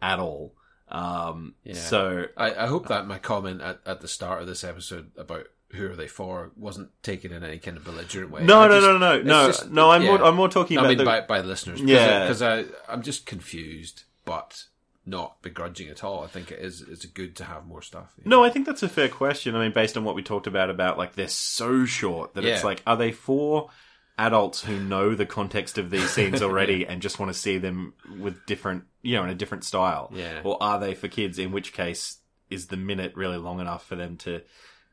at 0.00 0.18
all. 0.18 0.54
Um, 0.88 1.54
Yeah. 1.64 1.74
so 1.74 2.24
I, 2.36 2.54
I 2.54 2.66
hope 2.66 2.88
that 2.88 3.06
my 3.06 3.18
comment 3.18 3.60
at, 3.60 3.80
at 3.86 4.00
the 4.00 4.08
start 4.08 4.40
of 4.40 4.48
this 4.48 4.64
episode 4.64 5.12
about 5.16 5.46
who 5.72 5.90
are 5.90 5.94
they 5.96 6.08
for 6.08 6.50
wasn't 6.56 6.90
taken 7.02 7.32
in 7.32 7.44
any 7.44 7.58
kind 7.58 7.76
of 7.76 7.84
belligerent 7.84 8.30
way. 8.30 8.44
No, 8.44 8.60
I 8.62 8.68
no, 8.68 8.74
just- 8.74 8.86
no, 8.86 8.98
no, 8.98 9.22
no, 9.22 9.46
just- 9.46 9.70
no. 9.70 9.90
I'm 9.90 10.02
yeah. 10.02 10.08
more, 10.16 10.24
I'm 10.24 10.34
more 10.36 10.48
talking 10.48 10.78
I 10.78 10.80
about 10.82 10.88
mean, 10.90 10.98
the, 10.98 11.04
by, 11.04 11.20
by 11.20 11.40
listeners, 11.40 11.80
Yeah. 11.80 12.20
because 12.24 12.42
I, 12.42 12.64
I'm 12.88 13.02
just 13.02 13.26
confused, 13.26 14.04
but 14.24 14.64
not 15.06 15.40
begrudging 15.42 15.88
at 15.88 16.04
all. 16.04 16.22
I 16.22 16.26
think 16.26 16.50
it 16.52 16.58
is 16.60 16.82
it's 16.82 17.06
good 17.06 17.34
to 17.36 17.44
have 17.44 17.66
more 17.66 17.82
stuff. 17.82 18.12
yeah. 18.18 18.24
No, 18.26 18.44
I 18.44 18.50
think 18.50 18.66
that's 18.66 18.82
a 18.82 18.88
fair 18.88 19.08
question. 19.08 19.54
I 19.56 19.60
mean, 19.60 19.72
based 19.72 19.96
on 19.96 20.04
what 20.04 20.14
we 20.14 20.22
talked 20.22 20.46
about, 20.46 20.70
about 20.70 20.98
like 20.98 21.14
they're 21.14 21.28
so 21.28 21.84
short 21.84 22.34
that 22.34 22.44
it's 22.44 22.64
like, 22.64 22.82
are 22.86 22.96
they 22.96 23.12
for 23.12 23.70
adults 24.18 24.62
who 24.64 24.78
know 24.78 25.14
the 25.14 25.24
context 25.24 25.78
of 25.78 25.90
these 25.90 26.10
scenes 26.10 26.42
already 26.42 26.86
and 26.88 27.00
just 27.00 27.18
want 27.18 27.32
to 27.32 27.38
see 27.38 27.56
them 27.58 27.94
with 28.18 28.44
different, 28.44 28.84
you 29.02 29.16
know, 29.16 29.24
in 29.24 29.30
a 29.30 29.34
different 29.34 29.64
style? 29.64 30.10
Yeah. 30.14 30.40
Or 30.44 30.62
are 30.62 30.78
they 30.78 30.94
for 30.94 31.08
kids? 31.08 31.38
In 31.38 31.52
which 31.52 31.72
case, 31.72 32.18
is 32.50 32.66
the 32.66 32.76
minute 32.76 33.12
really 33.14 33.38
long 33.38 33.60
enough 33.60 33.86
for 33.86 33.94
them 33.94 34.16
to 34.16 34.42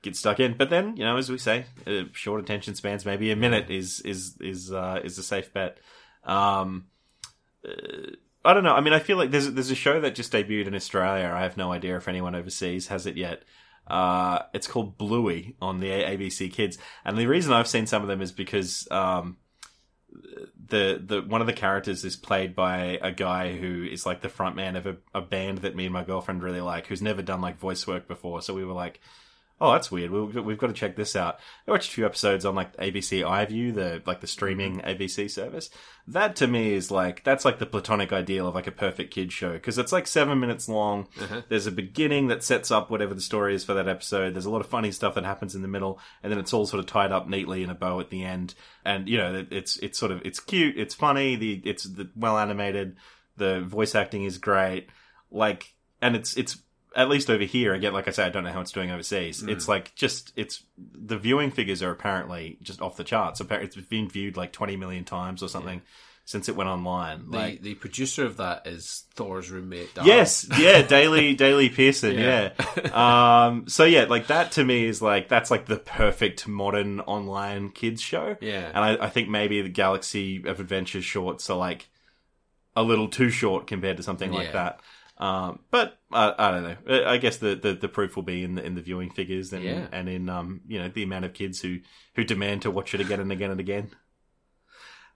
get 0.01 0.15
stuck 0.15 0.39
in? 0.39 0.55
But 0.57 0.69
then, 0.69 0.97
you 0.97 1.03
know, 1.03 1.17
as 1.17 1.29
we 1.29 1.37
say, 1.37 1.65
uh, 1.85 2.03
short 2.13 2.41
attention 2.41 2.75
spans, 2.75 3.05
maybe 3.05 3.31
a 3.31 3.35
minute 3.35 3.69
is 3.69 4.01
is 4.01 4.37
is 4.39 4.71
uh, 4.71 5.01
is 5.03 5.17
a 5.17 5.23
safe 5.23 5.53
bet. 5.53 5.79
Um, 6.23 6.87
I 8.45 8.53
don't 8.53 8.63
know. 8.63 8.73
I 8.73 8.81
mean, 8.81 8.93
I 8.93 8.99
feel 8.99 9.17
like 9.17 9.31
there's 9.31 9.51
there's 9.51 9.71
a 9.71 9.75
show 9.75 9.99
that 10.01 10.15
just 10.15 10.31
debuted 10.31 10.67
in 10.67 10.75
Australia. 10.75 11.31
I 11.33 11.43
have 11.43 11.57
no 11.57 11.71
idea 11.71 11.97
if 11.97 12.07
anyone 12.07 12.35
overseas 12.35 12.87
has 12.87 13.05
it 13.05 13.17
yet. 13.17 13.43
Uh, 13.85 14.39
it's 14.53 14.67
called 14.67 14.97
Bluey 14.97 15.55
on 15.61 15.79
the 15.79 15.87
ABC 15.89 16.51
Kids, 16.51 16.77
and 17.05 17.17
the 17.17 17.27
reason 17.27 17.53
I've 17.53 17.67
seen 17.67 17.87
some 17.87 18.01
of 18.01 18.07
them 18.07 18.21
is 18.21 18.31
because 18.31 18.87
um, 18.91 19.37
the 20.69 21.01
the 21.03 21.21
one 21.21 21.41
of 21.41 21.47
the 21.47 21.53
characters 21.53 22.03
is 22.03 22.15
played 22.15 22.55
by 22.55 22.99
a 23.01 23.11
guy 23.11 23.55
who 23.55 23.83
is 23.83 24.05
like 24.05 24.21
the 24.21 24.29
front 24.29 24.55
man 24.55 24.75
of 24.75 24.85
a, 24.85 24.97
a 25.13 25.21
band 25.21 25.59
that 25.59 25.75
me 25.75 25.85
and 25.85 25.93
my 25.93 26.03
girlfriend 26.03 26.43
really 26.43 26.61
like, 26.61 26.87
who's 26.87 27.01
never 27.01 27.21
done 27.21 27.41
like 27.41 27.57
voice 27.57 27.87
work 27.87 28.07
before. 28.07 28.41
So 28.41 28.53
we 28.53 28.65
were 28.65 28.73
like, 28.73 28.99
oh, 29.59 29.71
that's 29.71 29.91
weird. 29.91 30.11
We've, 30.11 30.35
we've 30.45 30.57
got 30.57 30.67
to 30.67 30.73
check 30.73 30.95
this 30.95 31.15
out. 31.15 31.39
I 31.67 31.71
watched 31.71 31.89
a 31.89 31.93
few 31.93 32.05
episodes 32.05 32.45
on 32.45 32.55
like 32.55 32.75
ABC 32.77 33.21
iView, 33.23 33.73
the 33.73 34.01
like 34.05 34.21
the 34.21 34.27
streaming 34.27 34.79
ABC 34.81 35.29
service. 35.29 35.69
That 36.07 36.35
to 36.37 36.47
me 36.47 36.73
is 36.73 36.89
like 36.91 37.23
that's 37.23 37.43
like 37.43 37.59
the 37.59 37.65
platonic 37.65 38.13
ideal 38.13 38.47
of 38.47 38.55
like 38.55 38.67
a 38.67 38.71
perfect 38.71 39.13
kid 39.13 39.31
show 39.31 39.53
because 39.53 39.77
it's 39.77 39.91
like 39.91 40.07
seven 40.07 40.39
minutes 40.39 40.69
long. 40.69 41.07
Uh-huh. 41.19 41.41
There's 41.49 41.67
a 41.67 41.71
beginning 41.71 42.27
that 42.27 42.43
sets 42.43 42.71
up 42.71 42.89
whatever 42.89 43.13
the 43.13 43.21
story 43.21 43.55
is 43.55 43.63
for 43.65 43.73
that 43.73 43.87
episode. 43.87 44.33
There's 44.33 44.45
a 44.45 44.49
lot 44.51 44.61
of 44.61 44.67
funny 44.67 44.91
stuff 44.91 45.15
that 45.15 45.25
happens 45.25 45.55
in 45.55 45.61
the 45.63 45.67
middle, 45.67 45.99
and 46.23 46.31
then 46.31 46.39
it's 46.39 46.53
all 46.53 46.65
sort 46.65 46.79
of 46.79 46.85
tied 46.85 47.11
up 47.11 47.27
neatly 47.27 47.63
in 47.63 47.69
a 47.69 47.75
bow 47.75 47.99
at 47.99 48.09
the 48.09 48.23
end. 48.23 48.53
And 48.85 49.09
you 49.09 49.17
know, 49.17 49.33
it- 49.35 49.47
it's 49.51 49.77
it's 49.79 49.97
sort 49.99 50.11
of 50.11 50.21
it's 50.23 50.39
cute, 50.39 50.77
it's 50.77 50.95
funny, 50.95 51.35
the 51.35 51.61
it's 51.65 51.83
the, 51.83 52.09
well 52.15 52.37
animated, 52.37 52.95
the 53.35 53.61
voice 53.61 53.95
acting 53.95 54.23
is 54.23 54.37
great, 54.37 54.87
like, 55.31 55.73
and 56.01 56.15
it's 56.15 56.37
it's 56.37 56.57
at 56.95 57.09
least 57.09 57.29
over 57.29 57.43
here, 57.43 57.73
again, 57.73 57.93
like 57.93 58.07
I 58.07 58.11
say, 58.11 58.23
I 58.25 58.29
don't 58.29 58.43
know 58.43 58.51
how 58.51 58.61
it's 58.61 58.71
doing 58.71 58.91
overseas. 58.91 59.43
It's 59.43 59.67
like 59.67 59.93
just 59.95 60.33
it's 60.35 60.63
the 60.77 61.17
viewing 61.17 61.51
figures 61.51 61.83
are 61.83 61.91
apparently 61.91 62.57
just 62.61 62.81
off 62.81 62.97
the 62.97 63.03
charts. 63.03 63.39
Apparently, 63.39 63.67
it's 63.77 63.87
been 63.87 64.09
viewed 64.09 64.37
like 64.37 64.51
twenty 64.51 64.75
million 64.77 65.03
times 65.03 65.43
or 65.43 65.49
something 65.49 65.81
since 66.25 66.49
it 66.49 66.55
went 66.57 66.69
online. 66.69 67.29
The 67.31 67.37
like, 67.37 67.61
the 67.61 67.75
producer 67.75 68.25
of 68.25 68.35
that 68.37 68.67
is 68.67 69.05
Thor's 69.15 69.49
roommate. 69.49 69.89
Yes, 70.03 70.45
yeah, 70.57 70.81
Daley 70.81 71.35
Daley 71.43 71.69
Pearson, 71.69 72.15
yeah. 72.17 72.51
Yeah. 72.83 73.45
um, 73.47 73.69
so 73.69 73.85
yeah, 73.85 74.05
like 74.05 74.27
that 74.27 74.51
to 74.53 74.63
me 74.65 74.85
is 74.85 75.01
like 75.01 75.29
that's 75.29 75.49
like 75.51 75.67
the 75.67 75.77
perfect 75.77 76.47
modern 76.47 76.99
online 77.01 77.69
kids 77.69 78.01
show. 78.01 78.35
Yeah. 78.41 78.67
and 78.73 78.77
I, 78.77 79.05
I 79.05 79.09
think 79.09 79.29
maybe 79.29 79.61
the 79.61 79.69
Galaxy 79.69 80.43
of 80.45 80.59
Adventures 80.59 81.05
shorts 81.05 81.49
are 81.49 81.57
like 81.57 81.87
a 82.75 82.83
little 82.83 83.07
too 83.07 83.29
short 83.29 83.65
compared 83.67 83.97
to 83.97 84.03
something 84.03 84.31
like 84.31 84.47
Yeah. 84.47 84.53
that. 84.53 84.79
Um, 85.19 85.59
but 85.71 85.97
I, 86.11 86.33
I 86.37 86.51
don't 86.51 86.63
know. 86.63 87.03
I 87.07 87.17
guess 87.17 87.37
the, 87.37 87.55
the, 87.55 87.73
the 87.73 87.87
proof 87.87 88.15
will 88.15 88.23
be 88.23 88.43
in 88.43 88.53
the 88.55 88.63
in 88.63 88.75
the 88.75 88.81
viewing 88.81 89.09
figures 89.09 89.51
and 89.51 89.63
Yeah. 89.63 89.87
and 89.91 90.07
in 90.07 90.29
um 90.29 90.61
you 90.67 90.77
know 90.79 90.89
the 90.89 91.01
amount 91.03 91.25
of 91.25 91.33
kids 91.33 91.59
who 91.61 91.79
who 92.15 92.23
demand 92.23 92.61
to 92.63 92.71
watch 92.71 92.93
it 92.93 93.01
again 93.01 93.19
and 93.19 93.31
again 93.31 93.49
and 93.51 93.59
again. 93.59 93.89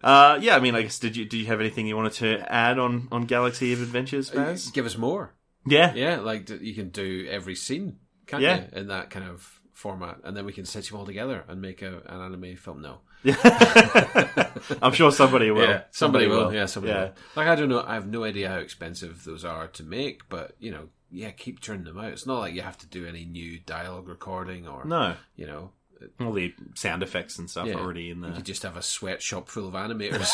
Uh, 0.03 0.39
yeah, 0.41 0.55
I 0.55 0.59
mean, 0.59 0.73
I 0.73 0.81
guess 0.81 0.97
did 0.97 1.15
you 1.15 1.25
do 1.25 1.37
you 1.37 1.45
have 1.45 1.59
anything 1.59 1.85
you 1.85 1.95
wanted 1.95 2.13
to 2.13 2.51
add 2.51 2.79
on 2.79 3.07
on 3.11 3.25
Galaxy 3.25 3.71
of 3.73 3.81
Adventures, 3.81 4.31
Uh, 4.31 4.35
Baz? 4.35 4.69
Give 4.71 4.85
us 4.85 4.97
more. 4.97 5.35
Yeah, 5.67 5.93
Yeah, 5.93 6.17
like 6.21 6.49
you 6.49 6.73
can 6.73 6.89
do 6.89 7.27
every 7.29 7.53
scene, 7.53 7.97
can't 8.25 8.41
Yeah. 8.41 8.61
you, 8.73 8.79
in 8.79 8.87
that 8.87 9.11
kind 9.11 9.29
of 9.29 9.61
format, 9.73 10.17
and 10.23 10.35
then 10.35 10.45
we 10.45 10.53
can 10.53 10.65
stitch 10.65 10.89
them 10.89 10.97
all 10.99 11.05
together 11.05 11.45
and 11.47 11.61
make 11.61 11.83
a, 11.83 12.01
an 12.07 12.19
anime 12.21 12.55
film. 12.55 12.81
No, 12.81 13.01
I'm 14.81 14.93
sure 14.93 15.11
somebody 15.11 15.51
will. 15.51 15.67
yeah, 15.67 15.81
somebody, 15.91 16.27
will. 16.27 16.53
Yeah, 16.53 16.65
somebody 16.65 16.93
Yeah. 16.93 17.03
will. 17.05 17.13
Like 17.35 17.47
I 17.47 17.55
don't 17.55 17.69
know, 17.69 17.83
I 17.85 17.93
have 17.95 18.07
no 18.07 18.23
idea 18.23 18.49
how 18.49 18.57
expensive 18.57 19.23
those 19.23 19.45
are 19.45 19.67
to 19.67 19.83
make, 19.83 20.27
but 20.29 20.55
you 20.59 20.71
know, 20.71 20.89
yeah, 21.11 21.31
keep 21.31 21.59
turning 21.61 21.83
them 21.85 21.97
out. 21.99 22.05
It's 22.13 22.25
not 22.25 22.39
like 22.39 22.53
you 22.53 22.61
have 22.61 22.77
to 22.79 22.87
do 22.87 23.05
any 23.05 23.25
new 23.25 23.59
dialogue 23.59 24.07
recording 24.07 24.67
or 24.67 24.85
No, 24.85 25.15
you 25.35 25.45
know, 25.45 25.71
all 26.19 26.31
the 26.33 26.53
sound 26.75 27.03
effects 27.03 27.37
and 27.37 27.49
stuff 27.49 27.67
yeah, 27.67 27.75
already 27.75 28.09
in 28.09 28.21
there. 28.21 28.31
You 28.31 28.41
just 28.41 28.63
have 28.63 28.77
a 28.77 28.81
sweatshop 28.81 29.49
full 29.49 29.67
of 29.67 29.73
animators 29.75 30.29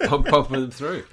pump, 0.08 0.26
pumping 0.26 0.60
them 0.60 0.70
through. 0.70 1.04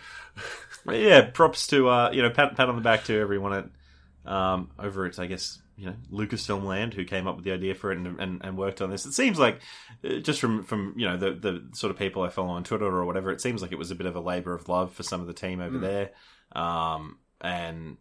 Yeah, 0.89 1.29
props 1.33 1.67
to 1.67 1.89
uh, 1.89 2.11
you 2.11 2.21
know 2.21 2.29
pat 2.29 2.55
pat 2.55 2.69
on 2.69 2.75
the 2.75 2.81
back 2.81 3.05
to 3.05 3.17
everyone 3.19 3.53
at 3.53 4.31
um, 4.31 4.71
over 4.79 5.05
at 5.05 5.19
I 5.19 5.25
guess 5.25 5.59
you 5.77 5.85
know 5.85 5.95
Lucasfilm 6.11 6.63
Land 6.63 6.95
who 6.95 7.05
came 7.05 7.27
up 7.27 7.35
with 7.35 7.45
the 7.45 7.51
idea 7.51 7.75
for 7.75 7.91
it 7.91 7.97
and, 7.99 8.19
and, 8.19 8.41
and 8.43 8.57
worked 8.57 8.81
on 8.81 8.89
this. 8.89 9.05
It 9.05 9.13
seems 9.13 9.37
like 9.37 9.61
uh, 10.03 10.15
just 10.19 10.41
from 10.41 10.63
from 10.63 10.93
you 10.97 11.05
know 11.07 11.17
the 11.17 11.31
the 11.31 11.69
sort 11.73 11.91
of 11.91 11.97
people 11.97 12.23
I 12.23 12.29
follow 12.29 12.49
on 12.49 12.63
Twitter 12.63 12.85
or 12.85 13.05
whatever, 13.05 13.31
it 13.31 13.41
seems 13.41 13.61
like 13.61 13.71
it 13.71 13.77
was 13.77 13.91
a 13.91 13.95
bit 13.95 14.07
of 14.07 14.15
a 14.15 14.19
labor 14.19 14.53
of 14.53 14.67
love 14.67 14.93
for 14.93 15.03
some 15.03 15.21
of 15.21 15.27
the 15.27 15.33
team 15.33 15.61
over 15.61 15.77
there. 15.77 16.09
Um, 16.53 17.19
and 17.41 17.97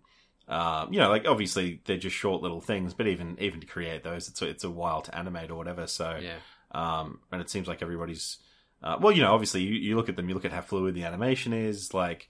um, 0.48 0.92
you 0.92 1.00
know, 1.00 1.10
like 1.10 1.26
obviously 1.26 1.82
they're 1.84 1.96
just 1.96 2.16
short 2.16 2.40
little 2.42 2.60
things, 2.60 2.94
but 2.94 3.06
even 3.06 3.36
even 3.40 3.60
to 3.60 3.66
create 3.66 4.02
those, 4.04 4.28
it's 4.28 4.40
a, 4.40 4.46
it's 4.48 4.64
a 4.64 4.70
while 4.70 5.02
to 5.02 5.14
animate 5.16 5.50
or 5.50 5.56
whatever. 5.56 5.86
So 5.86 6.18
Yeah. 6.22 6.36
um, 6.72 7.20
and 7.32 7.40
it 7.42 7.50
seems 7.50 7.68
like 7.68 7.82
everybody's 7.82 8.38
uh, 8.82 8.96
well, 9.00 9.12
you 9.12 9.22
know, 9.22 9.32
obviously 9.34 9.62
you, 9.62 9.74
you 9.74 9.96
look 9.96 10.08
at 10.08 10.16
them, 10.16 10.28
you 10.28 10.34
look 10.34 10.44
at 10.44 10.52
how 10.52 10.60
fluid 10.60 10.94
the 10.94 11.02
animation 11.04 11.52
is, 11.52 11.92
like 11.92 12.28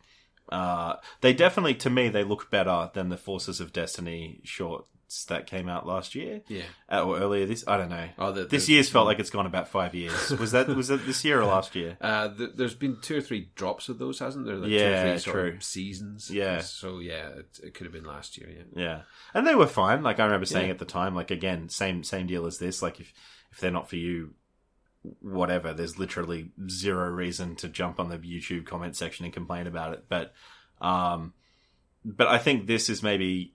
uh, 0.51 0.95
they 1.21 1.33
definitely, 1.33 1.75
to 1.75 1.91
me, 1.91 2.09
they 2.09 2.23
look 2.23 2.51
better 2.53 2.89
than 2.95 3.09
the 3.09 3.17
Forces 3.17 3.61
of 3.61 3.73
Destiny 3.73 4.41
shorts 4.45 4.89
that 5.29 5.47
came 5.47 5.69
out 5.69 5.87
last 5.87 6.15
year 6.17 6.41
Yeah. 6.49 6.63
uh, 6.91 7.03
or 7.05 7.19
earlier 7.19 7.47
this. 7.47 7.63
I 7.69 7.77
don't 7.77 7.91
know. 7.91 8.09
Oh, 8.19 8.33
the- 8.33 8.45
this 8.45 8.67
the- 8.67 8.73
year's 8.73 8.89
felt 8.91 9.07
like 9.07 9.19
it's 9.21 9.31
gone 9.31 9.47
about 9.47 9.69
five 9.69 9.95
years. 9.95 10.31
Was 10.39 10.51
that 10.53 10.69
was 10.69 10.89
that 10.89 11.07
this 11.07 11.25
year 11.25 11.41
or 11.41 11.45
last 11.47 11.75
year? 11.77 11.97
Uh, 12.07 12.29
th- 12.35 12.51
there's 12.57 12.75
been 12.75 12.99
two 13.01 13.19
or 13.19 13.21
three 13.21 13.51
drops 13.55 13.89
of 13.89 13.99
those, 13.99 14.19
hasn't 14.19 14.47
there? 14.47 14.57
Like 14.57 14.69
two 14.71 14.75
Yeah, 14.77 15.03
or 15.03 15.11
three 15.13 15.19
sort 15.19 15.35
true. 15.37 15.57
of 15.57 15.63
seasons. 15.63 16.31
Yeah. 16.31 16.61
So 16.61 16.99
yeah, 16.99 17.29
it, 17.29 17.61
it 17.63 17.75
could 17.75 17.85
have 17.87 17.93
been 17.93 18.05
last 18.05 18.37
year. 18.37 18.49
Yeah. 18.51 18.83
Yeah, 18.83 19.01
and 19.35 19.47
they 19.47 19.55
were 19.55 19.67
fine. 19.67 20.03
Like 20.03 20.19
I 20.21 20.25
remember 20.25 20.47
saying 20.47 20.67
Yeah. 20.67 20.73
at 20.73 20.79
the 20.79 20.85
time, 20.85 21.15
like 21.15 21.31
again, 21.31 21.69
same 21.69 22.03
same 22.03 22.27
deal 22.27 22.47
as 22.47 22.59
this. 22.59 22.83
Like 22.83 22.99
if 23.01 23.13
if 23.53 23.59
they're 23.61 23.71
not 23.71 23.89
for 23.89 23.97
you, 23.97 24.35
whatever. 25.21 25.73
There's 25.73 25.99
literally 25.99 26.51
zero 26.69 27.09
reason 27.11 27.55
to 27.57 27.69
jump 27.69 28.01
on 28.01 28.09
the 28.09 28.19
YouTube 28.19 28.67
comment 28.67 28.97
section 28.97 29.25
and 29.25 29.33
complain 29.33 29.67
about 29.67 29.93
it. 29.95 30.05
But 30.09 30.33
um, 30.81 31.33
but 32.05 32.27
I 32.29 32.39
think 32.39 32.67
this 32.67 32.89
is 32.91 33.03
maybe 33.03 33.55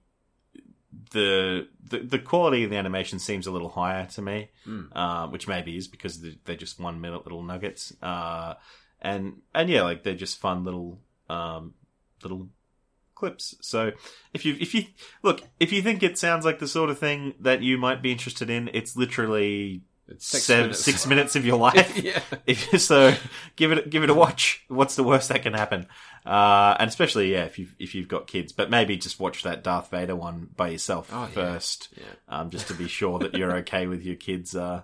the 1.12 1.68
the, 1.90 2.00
the 2.00 2.20
quality 2.20 2.64
of 2.64 2.70
the 2.70 2.78
animation 2.78 3.20
seems 3.20 3.48
a 3.48 3.52
little 3.52 3.70
higher 3.70 4.06
to 4.08 4.22
me, 4.22 4.50
uh, 4.94 5.28
which 5.28 5.48
maybe 5.48 5.78
is 5.78 5.88
because 5.88 6.22
they're, 6.22 6.34
they're 6.46 6.56
just 6.56 6.80
one 6.80 7.02
minute 7.02 7.26
little 7.26 7.44
nuggets. 7.44 7.94
Uh, 8.02 8.56
and 9.02 9.42
and 9.54 9.70
yeah, 9.70 9.84
like 9.84 10.04
they're 10.04 10.16
just 10.16 10.40
fun 10.40 10.64
little 10.64 11.00
um, 11.30 11.74
little 12.24 12.50
clips. 13.16 13.56
So 13.62 13.92
if 14.34 14.46
you 14.46 14.58
if 14.60 14.74
you 14.74 14.86
look 15.24 15.44
if 15.60 15.72
you 15.72 15.82
think 15.82 16.04
it 16.04 16.18
sounds 16.18 16.46
like 16.46 16.60
the 16.60 16.68
sort 16.68 16.90
of 16.90 17.00
thing 17.00 17.36
that 17.40 17.62
you 17.62 17.78
might 17.78 18.02
be 18.02 18.12
interested 18.12 18.50
in, 18.50 18.70
it's 18.74 18.96
literally 18.96 19.82
It's 20.12 20.28
six 20.28 20.44
seven, 20.44 20.64
minutes. 20.66 20.80
six 20.84 21.08
minutes 21.08 21.36
of 21.36 21.46
your 21.46 21.58
life. 21.70 21.98
Yeah. 21.98 22.22
If 22.46 22.80
so, 22.82 23.14
give 23.56 23.72
it 23.72 23.90
give 23.90 24.04
it 24.04 24.10
a 24.10 24.14
watch. 24.14 24.64
What's 24.68 24.96
the 24.96 25.04
worst 25.04 25.30
that 25.30 25.42
can 25.44 25.54
happen? 25.54 25.88
Uh, 26.26 26.76
and 26.80 26.88
especially 26.90 27.32
yeah, 27.32 27.46
if 27.46 27.58
you 27.58 27.68
if 27.80 27.96
you've 27.96 28.08
got 28.08 28.28
kids, 28.28 28.52
but 28.52 28.70
maybe 28.70 28.98
just 28.98 29.20
watch 29.20 29.44
that 29.44 29.64
Darth 29.64 29.90
Vader 29.90 30.16
one 30.16 30.50
by 30.56 30.68
yourself 30.70 31.10
Oh, 31.14 31.26
first, 31.34 31.90
Yeah. 31.98 32.04
um, 32.30 32.50
just 32.50 32.68
to 32.68 32.74
be 32.74 32.88
sure 32.88 33.20
that 33.20 33.34
you're 33.36 33.56
okay 33.58 33.88
with 33.88 34.04
your 34.04 34.16
kids. 34.16 34.56
Uh, 34.56 34.84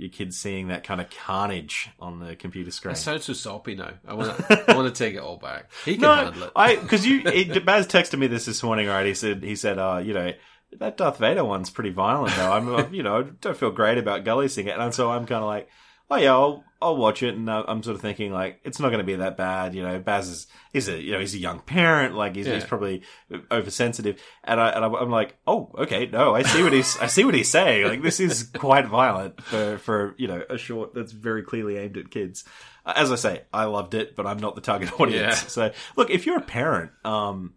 your 0.00 0.10
kids 0.10 0.38
seeing 0.38 0.68
that 0.68 0.84
kind 0.84 1.00
of 1.00 1.10
carnage 1.10 1.90
on 1.98 2.20
the 2.20 2.36
computer 2.36 2.70
screen. 2.70 2.92
I 2.92 2.94
sound 2.94 3.20
so 3.20 3.32
soppy 3.32 3.74
now. 3.74 3.90
I 4.06 4.14
want 4.14 4.36
to. 4.46 4.70
I 4.70 4.76
want 4.76 4.94
to 4.94 4.96
take 5.04 5.16
it 5.16 5.18
all 5.18 5.38
back. 5.38 5.72
He 5.84 5.96
can 5.96 6.04
handle 6.04 6.44
it. 6.44 6.52
I 6.54 6.76
because 6.76 7.04
you 7.04 7.20
it, 7.24 7.64
Baz 7.66 7.88
texted 7.88 8.16
me 8.16 8.28
this 8.28 8.44
this 8.44 8.62
morning, 8.62 8.86
right? 8.86 9.04
He 9.04 9.14
said 9.14 9.42
he 9.42 9.56
said, 9.56 9.76
uh, 9.76 10.00
you 10.04 10.14
know, 10.14 10.32
that 10.78 10.96
Darth 10.96 11.18
Vader 11.18 11.44
one's 11.44 11.70
pretty 11.70 11.90
violent 11.90 12.34
though. 12.36 12.52
I'm, 12.52 12.94
you 12.94 13.02
know, 13.02 13.22
don't 13.22 13.56
feel 13.56 13.70
great 13.70 13.98
about 13.98 14.24
Gully 14.24 14.48
seeing 14.48 14.68
it, 14.68 14.78
and 14.78 14.94
so 14.94 15.10
I'm 15.10 15.26
kind 15.26 15.42
of 15.42 15.48
like, 15.48 15.68
oh 16.10 16.16
yeah, 16.16 16.32
I'll 16.32 16.64
I'll 16.80 16.96
watch 16.96 17.24
it, 17.24 17.34
and 17.34 17.50
uh, 17.50 17.64
I'm 17.66 17.82
sort 17.82 17.96
of 17.96 18.02
thinking 18.02 18.32
like 18.32 18.60
it's 18.64 18.78
not 18.78 18.88
going 18.90 19.00
to 19.00 19.04
be 19.04 19.16
that 19.16 19.36
bad. 19.36 19.74
You 19.74 19.82
know, 19.82 19.98
Baz 19.98 20.28
is 20.28 20.46
he's 20.72 20.88
a 20.88 21.00
you 21.00 21.12
know 21.12 21.18
he's 21.18 21.34
a 21.34 21.38
young 21.38 21.58
parent, 21.60 22.14
like 22.14 22.36
he's, 22.36 22.46
he's 22.46 22.64
probably 22.64 23.02
oversensitive, 23.50 24.22
and 24.44 24.60
I 24.60 24.68
and 24.70 24.84
I'm 24.84 25.10
like, 25.10 25.36
oh 25.46 25.70
okay, 25.78 26.06
no, 26.06 26.34
I 26.34 26.42
see 26.42 26.62
what 26.62 26.72
he's 26.72 26.96
I 26.98 27.06
see 27.06 27.24
what 27.24 27.34
he's 27.34 27.50
saying. 27.50 27.86
Like 27.86 28.02
this 28.02 28.20
is 28.20 28.44
quite 28.44 28.86
violent 28.86 29.42
for 29.42 29.78
for 29.78 30.14
you 30.18 30.28
know 30.28 30.42
a 30.48 30.56
short 30.58 30.94
that's 30.94 31.12
very 31.12 31.42
clearly 31.42 31.76
aimed 31.78 31.96
at 31.96 32.10
kids. 32.10 32.44
Uh, 32.86 32.92
As 32.94 33.10
I 33.10 33.16
say, 33.16 33.42
I 33.52 33.64
loved 33.64 33.94
it, 33.94 34.14
but 34.14 34.26
I'm 34.26 34.38
not 34.38 34.54
the 34.54 34.60
target 34.60 34.92
audience. 35.00 35.42
Yeah. 35.42 35.48
So 35.48 35.72
look, 35.96 36.10
if 36.10 36.26
you're 36.26 36.38
a 36.38 36.42
parent, 36.42 36.92
um, 37.04 37.54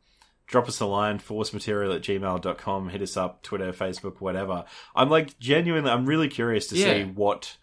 drop 0.51 0.67
us 0.67 0.79
a 0.81 0.85
line, 0.85 1.17
forcematerial 1.17 1.95
at 1.95 2.01
gmail.com, 2.03 2.89
hit 2.89 3.01
us 3.01 3.17
up, 3.17 3.41
Twitter, 3.41 3.71
Facebook, 3.73 4.17
whatever. 4.19 4.65
I'm 4.93 5.09
like 5.09 5.39
genuinely, 5.39 5.89
I'm 5.89 6.05
really 6.05 6.27
curious 6.27 6.67
to 6.67 6.75
see 6.75 7.03
what 7.05 7.57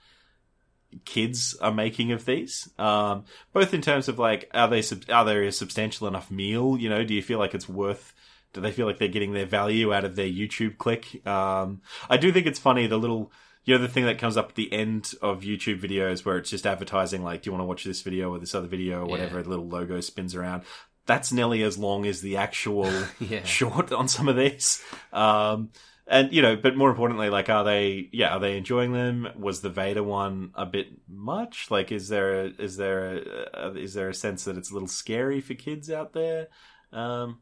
kids 1.04 1.54
are 1.60 1.70
making 1.72 2.12
of 2.12 2.24
these. 2.24 2.68
Um, 2.78 3.24
both 3.52 3.74
in 3.74 3.82
terms 3.82 4.08
of 4.08 4.18
like, 4.18 4.50
are 4.54 4.68
they, 4.68 4.82
sub- 4.82 5.04
are 5.10 5.24
they 5.24 5.46
a 5.46 5.52
substantial 5.52 6.08
enough 6.08 6.30
meal? 6.30 6.78
You 6.78 6.88
know, 6.88 7.04
do 7.04 7.14
you 7.14 7.22
feel 7.22 7.38
like 7.38 7.54
it's 7.54 7.68
worth, 7.68 8.14
do 8.54 8.60
they 8.62 8.72
feel 8.72 8.86
like 8.86 8.98
they're 8.98 9.08
getting 9.08 9.34
their 9.34 9.46
value 9.46 9.92
out 9.92 10.04
of 10.04 10.16
their 10.16 10.26
YouTube 10.26 10.78
click? 10.78 11.26
Um, 11.26 11.82
I 12.08 12.16
do 12.16 12.32
think 12.32 12.46
it's 12.46 12.58
funny, 12.58 12.86
the 12.86 12.96
little, 12.96 13.30
you 13.64 13.74
know, 13.76 13.82
the 13.82 13.88
thing 13.88 14.06
that 14.06 14.18
comes 14.18 14.38
up 14.38 14.48
at 14.48 14.54
the 14.54 14.72
end 14.72 15.12
of 15.20 15.42
YouTube 15.42 15.82
videos 15.82 16.24
where 16.24 16.38
it's 16.38 16.48
just 16.48 16.66
advertising, 16.66 17.22
like, 17.22 17.42
do 17.42 17.48
you 17.48 17.52
want 17.52 17.60
to 17.60 17.66
watch 17.66 17.84
this 17.84 18.00
video 18.00 18.30
or 18.30 18.38
this 18.38 18.54
other 18.54 18.66
video 18.66 19.00
or 19.02 19.06
whatever, 19.06 19.36
Yeah. 19.36 19.42
the 19.42 19.50
little 19.50 19.68
logo 19.68 20.00
spins 20.00 20.34
around. 20.34 20.62
That's 21.08 21.32
nearly 21.32 21.64
as 21.64 21.76
long 21.76 22.06
as 22.06 22.20
the 22.20 22.36
actual 22.36 22.92
Yeah. 23.18 23.42
short 23.42 23.90
on 23.90 24.06
some 24.06 24.28
of 24.28 24.36
these. 24.36 24.80
Um, 25.12 25.70
and 26.06 26.32
you 26.32 26.40
know, 26.42 26.54
but 26.54 26.76
more 26.76 26.88
importantly, 26.90 27.28
like, 27.30 27.48
are 27.50 27.64
they? 27.64 28.08
Yeah, 28.12 28.36
are 28.36 28.40
they 28.40 28.56
enjoying 28.56 28.92
them? 28.92 29.28
Was 29.36 29.60
the 29.60 29.68
Vader 29.70 30.02
one 30.04 30.52
a 30.54 30.64
bit 30.64 30.86
much? 31.08 31.70
Like, 31.70 31.90
is 31.92 32.08
there 32.08 32.44
a, 32.44 32.44
is 32.58 32.76
there 32.76 33.18
a, 33.52 33.72
is 33.74 33.92
there 33.94 34.08
a 34.08 34.14
sense 34.14 34.44
that 34.44 34.56
it's 34.56 34.70
a 34.70 34.74
little 34.74 34.88
scary 34.88 35.40
for 35.40 35.54
kids 35.54 35.90
out 35.90 36.12
there? 36.12 36.46
Um, 36.92 37.40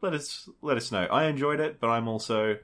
let 0.00 0.14
us 0.14 0.48
let 0.62 0.76
us 0.78 0.90
know. 0.90 1.04
I 1.04 1.26
enjoyed 1.26 1.60
it, 1.60 1.78
but 1.80 1.90
I'm 1.90 2.08
also 2.08 2.56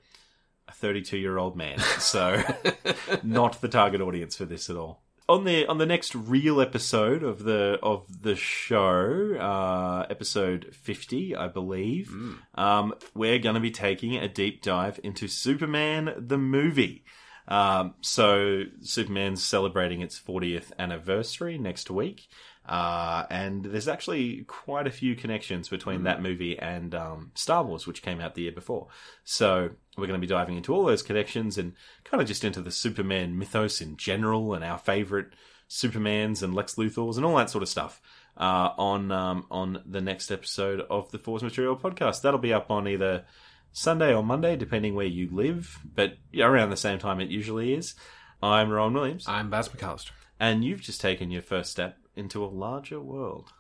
a 0.67 0.73
32 0.73 1.19
year 1.19 1.39
old 1.39 1.57
man, 1.57 1.79
so 2.01 2.43
not 3.23 3.61
the 3.61 3.69
target 3.69 4.01
audience 4.01 4.35
for 4.37 4.47
this 4.47 4.71
at 4.71 4.77
all. 4.77 5.04
On 5.27 5.45
the 5.45 5.67
on 5.67 5.79
the 5.79 5.87
next 5.87 6.15
real 6.15 6.61
episode 6.61 7.23
of 7.23 7.45
the 7.45 7.79
of 7.83 8.05
the 8.23 8.37
show, 8.37 9.35
uh, 9.41 10.07
episode 10.11 10.75
50, 10.75 11.35
I 11.35 11.49
believe, 11.49 12.11
um, 12.57 12.93
we're 13.15 13.39
going 13.39 13.55
to 13.55 13.61
be 13.61 13.71
taking 13.71 14.17
a 14.17 14.29
deep 14.29 14.61
dive 14.61 15.01
into 15.03 15.27
Superman 15.27 16.13
the 16.19 16.37
movie. 16.37 17.05
Um, 17.47 17.95
so 18.01 18.65
Superman's 18.81 19.45
celebrating 19.45 20.01
its 20.01 20.19
40th 20.19 20.73
anniversary 20.79 21.59
next 21.59 21.91
week. 21.91 22.29
Uh, 22.67 23.27
and 23.29 23.63
there's 23.65 23.89
actually 23.89 24.45
quite 24.47 24.87
a 24.87 24.91
few 24.91 25.15
connections 25.15 25.69
between 25.69 26.05
that 26.05 26.23
movie 26.23 26.59
and 26.59 26.95
um, 26.95 27.31
Star 27.35 27.63
Wars, 27.63 27.87
which 27.87 28.01
came 28.01 28.21
out 28.21 28.35
the 28.35 28.43
year 28.43 28.53
before. 28.53 28.89
So 29.25 29.71
we're 29.99 30.07
going 30.07 30.19
to 30.19 30.27
be 30.27 30.31
diving 30.31 30.57
into 30.57 30.75
all 30.75 30.85
those 30.85 31.03
connections 31.03 31.59
and 31.59 31.75
kind 32.05 32.23
of 32.23 32.29
just 32.29 32.45
into 32.45 32.63
the 32.63 32.71
Superman 32.71 33.39
mythos 33.39 33.83
in 33.83 33.99
general 33.99 34.55
and 34.55 34.65
our 34.65 34.79
favorite 34.79 35.35
Supermans 35.69 36.43
and 36.43 36.55
Lex 36.55 36.77
Luthors 36.77 37.17
and 37.17 37.27
all 37.27 37.37
that 37.37 37.51
sort 37.51 37.63
of 37.63 37.69
stuff 37.69 38.01
uh, 38.37 38.71
on 38.79 39.11
um, 39.13 39.47
on 39.51 39.83
the 39.87 40.01
next 40.01 40.31
episode 40.31 40.81
of 40.89 41.11
the 41.11 41.19
Force 41.19 41.43
Material 41.43 41.77
podcast. 41.77 42.23
That'll 42.23 42.41
be 42.41 42.53
up 42.53 42.71
on 42.71 42.89
either 42.89 43.25
Sunday 43.77 44.15
or 44.15 44.23
Monday, 44.23 44.55
depending 44.55 44.95
where 44.95 45.05
you 45.05 45.29
live, 45.33 45.81
but 45.97 46.13
around 46.39 46.71
the 46.71 46.77
same 46.77 47.01
time 47.01 47.21
it 47.21 47.29
usually 47.29 47.75
is. 47.75 47.95
I'm 48.41 48.71
Rowan 48.71 48.95
Williams, 48.95 49.27
I'm 49.27 49.51
Baz 49.51 49.69
McAllister. 49.69 50.13
and 50.39 50.65
you've 50.65 50.81
just 50.81 51.01
taken 51.01 51.33
your 51.33 51.43
first 51.43 51.73
step 51.73 51.99
into 52.15 52.45
a 52.45 52.47
larger 52.47 53.01
world. 53.01 53.53